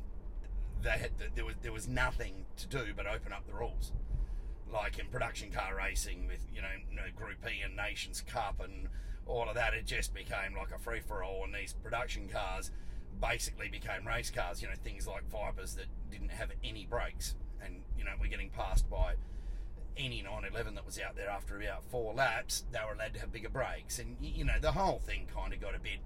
they 0.83 0.90
had 0.90 1.11
there 1.35 1.44
was 1.44 1.55
there 1.62 1.72
was 1.72 1.88
nothing 1.88 2.46
to 2.57 2.66
do 2.66 2.92
but 2.96 3.07
open 3.07 3.33
up 3.33 3.46
the 3.46 3.55
rules. 3.55 3.92
Like 4.72 4.98
in 4.98 5.07
production 5.07 5.50
car 5.50 5.77
racing, 5.77 6.27
with 6.27 6.46
you 6.55 6.61
know, 6.62 6.68
you 6.90 6.96
know 6.96 7.05
Group 7.16 7.38
E 7.46 7.62
and 7.62 7.77
Nations 7.77 8.20
Cup 8.20 8.61
and 8.62 8.88
all 9.27 9.48
of 9.48 9.55
that, 9.55 9.74
it 9.74 9.87
just 9.87 10.14
became 10.14 10.55
like 10.57 10.70
a 10.74 10.79
free 10.79 11.00
for 11.00 11.22
all. 11.22 11.44
And 11.44 11.55
these 11.55 11.72
production 11.72 12.29
cars 12.29 12.70
basically 13.20 13.68
became 13.68 14.07
race 14.07 14.31
cars. 14.31 14.62
You 14.62 14.68
know, 14.68 14.74
things 14.83 15.07
like 15.07 15.24
Vipers 15.31 15.74
that 15.74 15.87
didn't 16.11 16.31
have 16.31 16.50
any 16.62 16.87
brakes, 16.87 17.35
and 17.64 17.83
you 17.98 18.05
know, 18.05 18.12
we're 18.20 18.29
getting 18.29 18.50
passed 18.50 18.88
by 18.90 19.14
any 19.96 20.22
911 20.22 20.74
that 20.74 20.85
was 20.85 20.98
out 20.98 21.16
there 21.16 21.29
after 21.29 21.57
about 21.61 21.85
four 21.85 22.14
laps, 22.14 22.64
they 22.72 22.81
were 22.87 22.94
allowed 22.94 23.14
to 23.14 23.20
have 23.20 23.33
bigger 23.33 23.48
brakes, 23.48 23.98
and 23.98 24.16
you 24.20 24.44
know, 24.44 24.59
the 24.61 24.72
whole 24.72 24.98
thing 24.98 25.27
kind 25.35 25.53
of 25.53 25.61
got 25.61 25.74
a 25.74 25.79
bit 25.79 26.00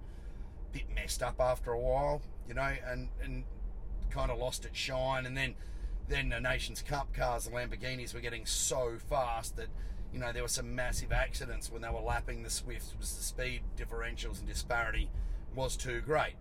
bit 0.73 0.85
messed 0.95 1.23
up 1.23 1.41
after 1.41 1.73
a 1.73 1.81
while, 1.81 2.21
you 2.47 2.55
know, 2.55 2.75
and 2.87 3.09
and 3.23 3.45
kind 4.11 4.31
of 4.31 4.39
lost 4.39 4.65
its 4.65 4.77
shine, 4.77 5.27
and 5.27 5.37
then 5.37 5.55
then 6.09 6.31
the 6.31 6.41
Nations 6.41 6.83
Cup 6.83 7.13
cars, 7.13 7.45
the 7.45 7.51
Lamborghinis, 7.51 8.15
were 8.15 8.21
getting 8.21 8.47
so 8.47 8.97
fast 9.09 9.57
that 9.57 9.69
you 10.13 10.19
know 10.19 10.33
there 10.33 10.43
were 10.43 10.49
some 10.49 10.75
massive 10.75 11.13
accidents 11.13 11.71
when 11.71 11.83
they 11.83 11.89
were 11.89 12.01
lapping 12.01 12.43
the 12.43 12.51
Swifts. 12.51 12.95
Was 12.99 13.17
the 13.17 13.23
speed 13.23 13.63
differentials 13.77 14.39
and 14.39 14.49
disparity 14.49 15.11
was 15.55 15.77
too 15.77 16.01
great. 16.01 16.35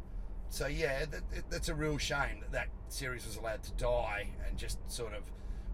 So 0.49 0.67
yeah, 0.67 1.05
that, 1.05 1.49
that's 1.49 1.69
a 1.69 1.75
real 1.75 1.97
shame 1.97 2.39
that 2.41 2.51
that 2.51 2.67
series 2.89 3.25
was 3.25 3.35
allowed 3.35 3.63
to 3.63 3.71
die 3.73 4.29
and 4.47 4.57
just 4.57 4.79
sort 4.91 5.13
of 5.13 5.23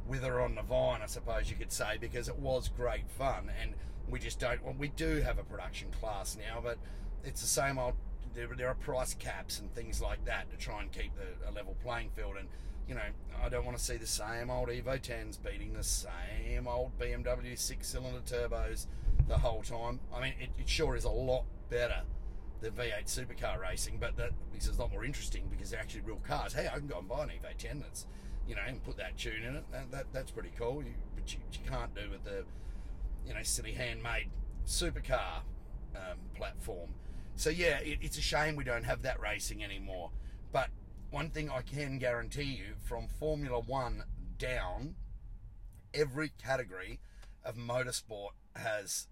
wither 0.08 0.42
on 0.42 0.56
the 0.56 0.62
vine, 0.62 1.02
I 1.02 1.06
suppose 1.06 1.50
you 1.50 1.56
could 1.56 1.72
say, 1.72 1.98
because 2.00 2.28
it 2.28 2.38
was 2.38 2.70
great 2.70 3.10
fun, 3.10 3.52
and 3.62 3.74
we 4.10 4.20
just 4.20 4.40
don't. 4.40 4.64
Well, 4.64 4.76
we 4.78 4.90
do 4.90 5.22
have 5.22 5.40
a 5.40 5.44
production 5.44 5.90
class 6.00 6.38
now, 6.38 6.60
but 6.62 6.78
it's 7.24 7.42
the 7.42 7.48
same 7.48 7.78
old. 7.78 7.94
There, 8.34 8.48
there 8.58 8.68
are 8.68 8.76
price 8.76 9.14
caps 9.14 9.60
and 9.60 9.74
things 9.76 10.02
like 10.02 10.26
that 10.26 10.50
to 10.50 10.58
try 10.58 10.82
and 10.82 10.92
keep 10.92 11.12
the, 11.16 11.50
a 11.50 11.52
level 11.52 11.76
playing 11.84 12.10
field, 12.16 12.36
and 12.40 12.48
you 12.88 12.96
know, 12.96 13.02
I 13.42 13.50
don't 13.50 13.66
want 13.66 13.78
to 13.78 13.84
see 13.84 13.98
the 13.98 14.08
same 14.08 14.50
old 14.50 14.70
Evo 14.70 15.00
10s 15.00 15.38
beating 15.42 15.74
the 15.74 15.84
same 15.84 16.68
old 16.68 16.98
BMW 17.00 17.58
six-cylinder 17.58 18.22
turbos 18.26 18.88
the 19.28 19.38
whole 19.38 19.62
time. 19.62 20.00
I 20.14 20.20
mean, 20.20 20.34
it, 20.40 20.50
it 20.60 20.68
sure 20.68 20.96
is 20.96 21.06
a 21.06 21.10
lot 21.10 21.46
better 21.70 22.02
than 22.64 22.74
V8 22.74 23.06
supercar 23.06 23.62
racing, 23.62 23.98
but 24.00 24.18
that 24.18 24.32
this 24.54 24.68
is 24.68 24.78
a 24.78 24.82
lot 24.82 24.92
more 24.92 25.06
interesting 25.06 25.48
because 25.50 25.70
they're 25.70 25.80
actually 25.80 26.02
real 26.02 26.22
cars. 26.28 26.54
Hey, 26.54 26.68
I 26.68 26.78
can 26.78 26.88
go 26.88 26.98
and 26.98 27.08
buy 27.08 27.24
an 27.24 27.30
Evo 27.30 27.56
10 27.58 27.80
that's 27.80 28.08
you 28.48 28.56
know, 28.56 28.62
and 28.68 28.84
put 28.84 28.98
that 28.98 29.18
tune 29.18 29.44
in 29.44 29.56
it. 29.56 29.64
That, 29.72 29.92
that 29.92 30.06
that's 30.12 30.32
pretty 30.32 30.52
cool. 30.58 30.84
You, 30.84 30.94
but 31.16 31.32
you, 31.34 31.40
you 31.52 31.60
can't 31.70 31.94
do 31.96 32.10
with 32.10 32.24
the, 32.24 32.44
you 33.26 33.34
know, 33.34 33.44
silly 33.44 33.74
handmade 33.74 34.30
supercar 34.66 35.42
um, 35.96 36.18
platform. 36.36 36.90
So 37.36 37.50
yeah, 37.50 37.80
it, 37.80 38.00
it's 38.02 38.18
a 38.18 38.22
shame 38.22 38.56
we 38.56 38.64
don't 38.64 38.84
have 38.84 39.02
that 39.04 39.20
racing 39.20 39.64
anymore. 39.64 40.12
But 40.52 40.70
one 41.10 41.30
thing 41.30 41.50
I 41.50 41.62
can 41.62 41.98
guarantee 42.00 42.44
you, 42.44 42.76
from 42.84 43.08
Formula 43.08 43.60
One 43.60 44.04
down, 44.38 44.96
every 45.94 46.30
category 46.30 47.00
of 47.44 47.56
motorsport 47.56 48.32
has 48.56 49.08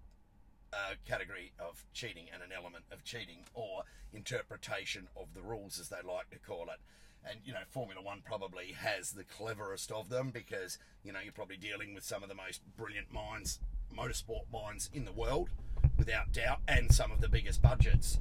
a 0.72 0.96
category 1.08 1.52
of 1.58 1.84
cheating 1.92 2.26
and 2.32 2.42
an 2.42 2.50
element 2.56 2.84
of 2.90 3.04
cheating 3.04 3.44
or 3.54 3.82
interpretation 4.12 5.08
of 5.16 5.34
the 5.34 5.42
rules, 5.42 5.78
as 5.78 5.88
they 5.88 6.02
like 6.04 6.30
to 6.30 6.38
call 6.38 6.64
it 6.64 6.80
and 7.28 7.40
you 7.44 7.52
know 7.52 7.60
Formula 7.70 8.02
One 8.02 8.20
probably 8.24 8.72
has 8.72 9.12
the 9.12 9.24
cleverest 9.24 9.90
of 9.92 10.08
them 10.08 10.30
because 10.30 10.78
you 11.04 11.12
know 11.12 11.20
you're 11.22 11.32
probably 11.32 11.56
dealing 11.56 11.94
with 11.94 12.04
some 12.04 12.22
of 12.22 12.28
the 12.28 12.34
most 12.34 12.60
brilliant 12.76 13.12
minds, 13.12 13.60
motorsport 13.96 14.44
minds 14.52 14.90
in 14.92 15.04
the 15.04 15.12
world, 15.12 15.50
without 15.98 16.32
doubt, 16.32 16.60
and 16.66 16.92
some 16.92 17.12
of 17.12 17.20
the 17.20 17.28
biggest 17.28 17.62
budgets. 17.62 18.18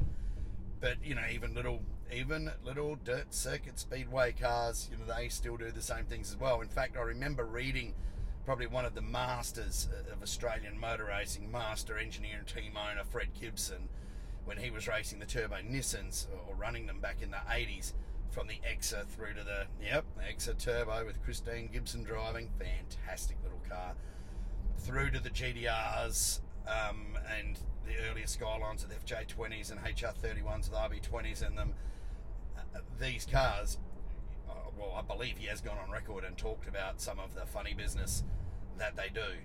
But 0.80 0.98
you 1.04 1.16
know 1.16 1.26
even 1.32 1.54
little 1.54 1.82
even 2.14 2.52
little 2.64 2.96
dirt 2.96 3.34
circuit 3.34 3.80
speedway 3.80 4.34
cars, 4.34 4.90
you 4.92 4.98
know 4.98 5.14
they 5.14 5.30
still 5.30 5.58
do 5.58 5.72
the 5.72 5.82
same 5.82 6.06
things 6.06 6.32
as 6.32 6.38
well. 6.38 6.62
In 6.62 6.70
fact, 6.70 6.98
I 6.98 7.02
remember 7.02 7.46
reading 7.46 7.94
probably 8.46 8.68
one 8.68 8.86
of 8.86 8.96
the 8.96 9.02
masters 9.02 9.88
of 10.12 10.22
Australian 10.22 10.80
motor 10.80 11.06
racing, 11.06 11.52
master 11.52 11.98
engineer 11.98 12.38
and 12.40 12.48
team 12.48 12.74
owner 12.78 13.04
Fred 13.04 13.30
Gibson, 13.40 13.90
when 14.46 14.58
he 14.58 14.70
was 14.72 14.88
racing 14.88 15.20
the 15.20 15.26
turbo 15.26 15.58
Nissans 15.58 16.28
or 16.48 16.56
running 16.56 16.88
them 16.88 17.00
back 17.00 17.22
in 17.22 17.32
the 17.32 17.38
80s 17.38 17.94
from 18.32 18.48
the 18.48 18.60
Exa 18.68 19.06
through 19.08 19.34
to 19.34 19.44
the 19.44 19.66
yep 19.84 20.06
Exa 20.20 20.58
Turbo 20.58 21.06
with 21.06 21.22
Christine 21.24 21.70
Gibson 21.72 22.04
driving, 22.04 22.50
fantastic 22.58 23.38
little 23.44 23.62
car. 23.70 23.94
Through 24.78 25.12
to 25.12 25.20
the 25.20 25.30
GDRs 25.30 26.40
um, 26.66 27.18
and 27.40 27.60
the 27.86 28.10
earlier 28.10 28.28
Skylines 28.28 28.88
with 28.88 29.06
FJ20s 29.06 29.72
and 29.72 29.80
HR31s 29.82 30.70
with 30.70 30.80
RB20s 30.80 31.46
in 31.46 31.56
them. 31.56 31.74
Uh, 32.58 32.80
these 33.00 33.28
cars, 33.30 33.78
uh, 33.78 33.91
well, 34.78 34.94
I 34.98 35.02
believe 35.02 35.38
he 35.38 35.48
has 35.48 35.62
gone 35.62 35.78
on 35.78 35.92
record 35.92 36.24
and 36.24 36.38
talked 36.38 36.68
about 36.68 37.02
some 37.02 37.20
of 37.20 37.36
the 37.36 37.46
funny 37.46 37.74
business 37.74 38.24
that 38.78 38.96
they 38.96 39.10
do, 39.14 39.38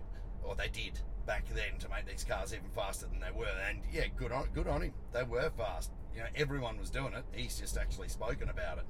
or 0.42 0.54
they 0.54 0.68
did 0.68 0.98
back 1.26 1.44
then 1.54 1.78
to 1.80 1.88
make 1.88 2.06
these 2.06 2.24
cars 2.24 2.54
even 2.54 2.68
faster 2.70 3.06
than 3.06 3.20
they 3.20 3.36
were. 3.36 3.46
And 3.68 3.80
yeah, 3.92 4.04
good 4.16 4.32
on 4.32 4.48
good 4.54 4.66
on 4.66 4.82
him. 4.82 4.92
They 5.12 5.24
were 5.24 5.50
fast. 5.56 5.90
You 6.14 6.20
know, 6.22 6.28
everyone 6.34 6.78
was 6.78 6.90
doing 6.90 7.12
it. 7.12 7.24
He's 7.32 7.58
just 7.58 7.76
actually 7.76 8.08
spoken 8.08 8.48
about 8.48 8.78
it. 8.78 8.84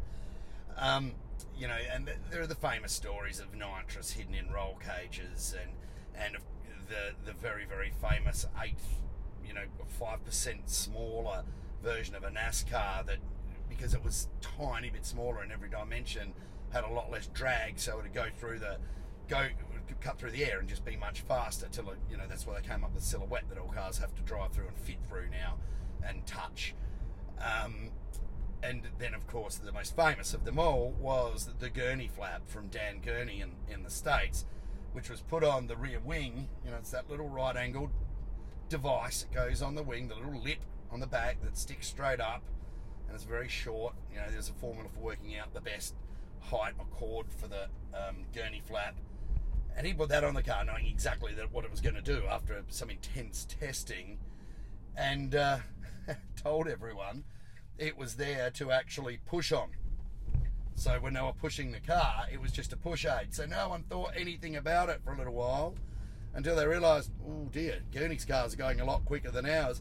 Um, 0.78 1.12
you 1.58 1.66
know, 1.66 1.76
and 1.92 2.10
there 2.30 2.42
are 2.42 2.46
the 2.46 2.54
famous 2.54 2.92
stories 2.92 3.40
of 3.40 3.54
nitrous 3.54 4.12
hidden 4.12 4.34
in 4.34 4.50
roll 4.50 4.78
cages, 4.84 5.54
and 5.60 5.72
and 6.14 6.36
the 6.88 7.14
the 7.24 7.32
very 7.32 7.64
very 7.64 7.90
famous 8.00 8.46
eight, 8.62 8.78
you 9.46 9.54
know, 9.54 9.64
five 9.98 10.24
percent 10.24 10.68
smaller 10.68 11.42
version 11.82 12.14
of 12.14 12.24
a 12.24 12.30
NASCAR 12.30 13.06
that 13.06 13.18
because 13.68 13.94
it 13.94 14.04
was 14.04 14.28
tiny 14.40 14.90
bit 14.90 15.04
smaller 15.04 15.42
in 15.42 15.50
every 15.50 15.68
dimension 15.68 16.32
had 16.72 16.84
a 16.84 16.88
lot 16.88 17.10
less 17.10 17.26
drag, 17.28 17.78
so 17.78 17.98
it 17.98 18.02
would 18.02 18.14
go 18.14 18.26
through 18.36 18.58
the 18.58 18.76
go 19.28 19.46
cut 20.00 20.18
through 20.18 20.30
the 20.30 20.44
air 20.44 20.58
and 20.58 20.68
just 20.68 20.84
be 20.84 20.96
much 20.96 21.20
faster. 21.22 21.66
Till 21.70 21.90
it, 21.90 21.98
you 22.10 22.16
know 22.16 22.24
that's 22.28 22.46
why 22.46 22.60
they 22.60 22.66
came 22.66 22.84
up 22.84 22.94
with 22.94 23.02
silhouette 23.02 23.48
that 23.48 23.58
all 23.58 23.68
cars 23.68 23.98
have 23.98 24.14
to 24.16 24.22
drive 24.22 24.52
through 24.52 24.68
and 24.68 24.76
fit 24.76 24.98
through 25.08 25.30
now 25.30 25.54
and 26.06 26.26
touch. 26.26 26.74
Um, 27.38 27.90
and 28.62 28.82
then, 28.98 29.14
of 29.14 29.26
course, 29.26 29.56
the 29.56 29.72
most 29.72 29.94
famous 29.94 30.34
of 30.34 30.44
them 30.44 30.58
all 30.58 30.94
was 30.98 31.48
the 31.58 31.68
gurney 31.70 32.08
flap 32.08 32.48
from 32.48 32.68
Dan 32.68 33.00
Gurney 33.04 33.40
in, 33.40 33.52
in 33.72 33.82
the 33.82 33.90
States, 33.90 34.44
which 34.92 35.10
was 35.10 35.20
put 35.20 35.44
on 35.44 35.66
the 35.66 35.76
rear 35.76 36.00
wing. 36.00 36.48
You 36.64 36.70
know, 36.70 36.78
it's 36.78 36.90
that 36.90 37.10
little 37.10 37.28
right 37.28 37.56
angled 37.56 37.90
device 38.68 39.22
that 39.22 39.32
goes 39.32 39.62
on 39.62 39.74
the 39.74 39.82
wing, 39.82 40.08
the 40.08 40.14
little 40.14 40.40
lip 40.42 40.58
on 40.90 41.00
the 41.00 41.06
back 41.06 41.42
that 41.42 41.56
sticks 41.56 41.86
straight 41.86 42.20
up, 42.20 42.42
it's 43.16 43.24
very 43.24 43.48
short. 43.48 43.94
You 44.12 44.18
know, 44.18 44.26
there's 44.30 44.50
a 44.50 44.52
formula 44.52 44.90
for 44.94 45.00
working 45.00 45.36
out 45.38 45.54
the 45.54 45.60
best 45.62 45.94
height 46.40 46.74
or 46.78 46.84
chord 46.96 47.26
for 47.38 47.48
the 47.48 47.64
um, 47.94 48.26
gurney 48.34 48.62
flap. 48.68 48.94
And 49.74 49.86
he 49.86 49.94
put 49.94 50.10
that 50.10 50.22
on 50.22 50.34
the 50.34 50.42
car, 50.42 50.64
knowing 50.64 50.86
exactly 50.86 51.32
that 51.34 51.50
what 51.50 51.64
it 51.64 51.70
was 51.70 51.80
going 51.80 51.94
to 51.94 52.02
do 52.02 52.24
after 52.30 52.62
some 52.68 52.90
intense 52.90 53.46
testing. 53.58 54.18
And 54.96 55.34
uh, 55.34 55.58
told 56.42 56.68
everyone 56.68 57.24
it 57.78 57.96
was 57.96 58.16
there 58.16 58.50
to 58.50 58.70
actually 58.70 59.18
push 59.24 59.50
on. 59.50 59.70
So 60.74 60.92
when 61.00 61.14
they 61.14 61.22
were 61.22 61.32
pushing 61.32 61.72
the 61.72 61.80
car, 61.80 62.26
it 62.30 62.40
was 62.40 62.52
just 62.52 62.74
a 62.74 62.76
push 62.76 63.06
aid. 63.06 63.34
So 63.34 63.46
no 63.46 63.70
one 63.70 63.84
thought 63.84 64.12
anything 64.14 64.56
about 64.56 64.90
it 64.90 65.00
for 65.02 65.14
a 65.14 65.16
little 65.16 65.32
while 65.32 65.74
until 66.34 66.54
they 66.54 66.66
realised, 66.66 67.10
oh 67.26 67.48
dear, 67.50 67.80
Gurney's 67.92 68.26
cars 68.26 68.52
are 68.52 68.58
going 68.58 68.80
a 68.80 68.84
lot 68.84 69.06
quicker 69.06 69.30
than 69.30 69.46
ours. 69.46 69.80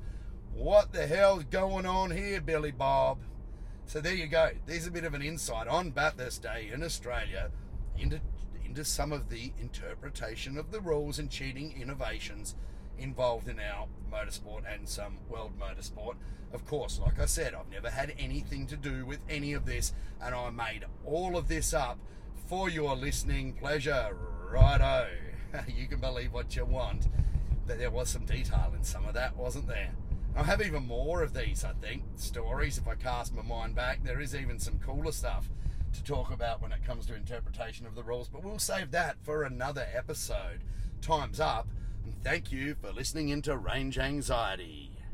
What 0.56 0.94
the 0.94 1.06
hell's 1.06 1.44
going 1.44 1.86
on 1.86 2.12
here, 2.12 2.40
Billy 2.40 2.72
Bob? 2.72 3.18
So 3.86 4.00
there 4.00 4.14
you 4.14 4.26
go. 4.26 4.52
There's 4.66 4.88
a 4.88 4.92
bit 4.92 5.04
of 5.04 5.14
an 5.14 5.22
insight 5.22 5.68
on 5.68 5.92
Bathurst 5.92 6.44
Day 6.44 6.70
in 6.74 6.82
Australia 6.82 7.52
into, 8.00 8.22
into 8.66 8.86
some 8.86 9.12
of 9.12 9.28
the 9.28 9.52
interpretation 9.60 10.58
of 10.58 10.72
the 10.72 10.80
rules 10.80 11.20
and 11.20 11.30
cheating 11.30 11.76
innovations 11.80 12.56
involved 12.98 13.50
in 13.50 13.60
our 13.60 13.88
motorsport 14.10 14.62
and 14.74 14.88
some 14.88 15.18
world 15.28 15.52
motorsport. 15.60 16.16
Of 16.54 16.66
course, 16.66 17.02
like 17.06 17.20
I 17.20 17.26
said, 17.26 17.54
I've 17.54 17.70
never 17.70 17.90
had 17.90 18.16
anything 18.18 18.66
to 18.68 18.78
do 18.78 19.06
with 19.06 19.20
any 19.30 19.52
of 19.52 19.66
this, 19.66 19.94
and 20.22 20.34
I 20.34 20.50
made 20.52 20.86
all 21.04 21.36
of 21.36 21.50
this 21.50 21.74
up 21.74 22.00
for 22.48 22.70
your 22.70 22.96
listening 22.96 23.54
pleasure. 23.54 24.16
Righto, 24.50 25.10
you 25.68 25.88
can 25.88 26.00
believe 26.00 26.32
what 26.32 26.56
you 26.56 26.64
want, 26.64 27.08
but 27.68 27.78
there 27.78 27.92
was 27.92 28.08
some 28.08 28.24
detail 28.26 28.72
in 28.74 28.86
some 28.86 29.06
of 29.06 29.14
that, 29.16 29.36
wasn't 29.36 29.68
there? 29.68 29.92
I 30.38 30.44
have 30.44 30.62
even 30.62 30.86
more 30.86 31.24
of 31.24 31.34
these, 31.34 31.64
I 31.64 31.72
think, 31.82 32.04
stories. 32.18 32.78
If 32.78 32.88
I 32.88 32.96
cast 32.96 33.34
my 33.34 33.42
mind 33.42 33.74
back, 33.74 34.04
there 34.04 34.20
is 34.20 34.36
even 34.36 34.60
some 34.60 34.80
cooler 34.80 35.14
stuff 35.14 35.50
to 35.94 36.04
talk 36.04 36.30
about 36.32 36.62
when 36.62 36.74
it 36.74 36.84
comes 36.86 37.06
to 37.06 37.16
interpretation 37.16 37.86
of 37.86 37.96
the 37.96 38.04
rules, 38.04 38.28
but 38.28 38.44
we'll 38.44 38.60
save 38.60 38.92
that 38.92 39.16
for 39.24 39.44
another 39.44 39.88
episode. 39.96 40.60
Time's 41.02 41.40
up. 41.40 41.68
And 42.04 42.14
thank 42.22 42.52
you 42.52 42.76
for 42.76 42.92
listening 42.92 43.30
into 43.30 43.56
Range 43.56 43.98
Anxiety. 43.98 44.95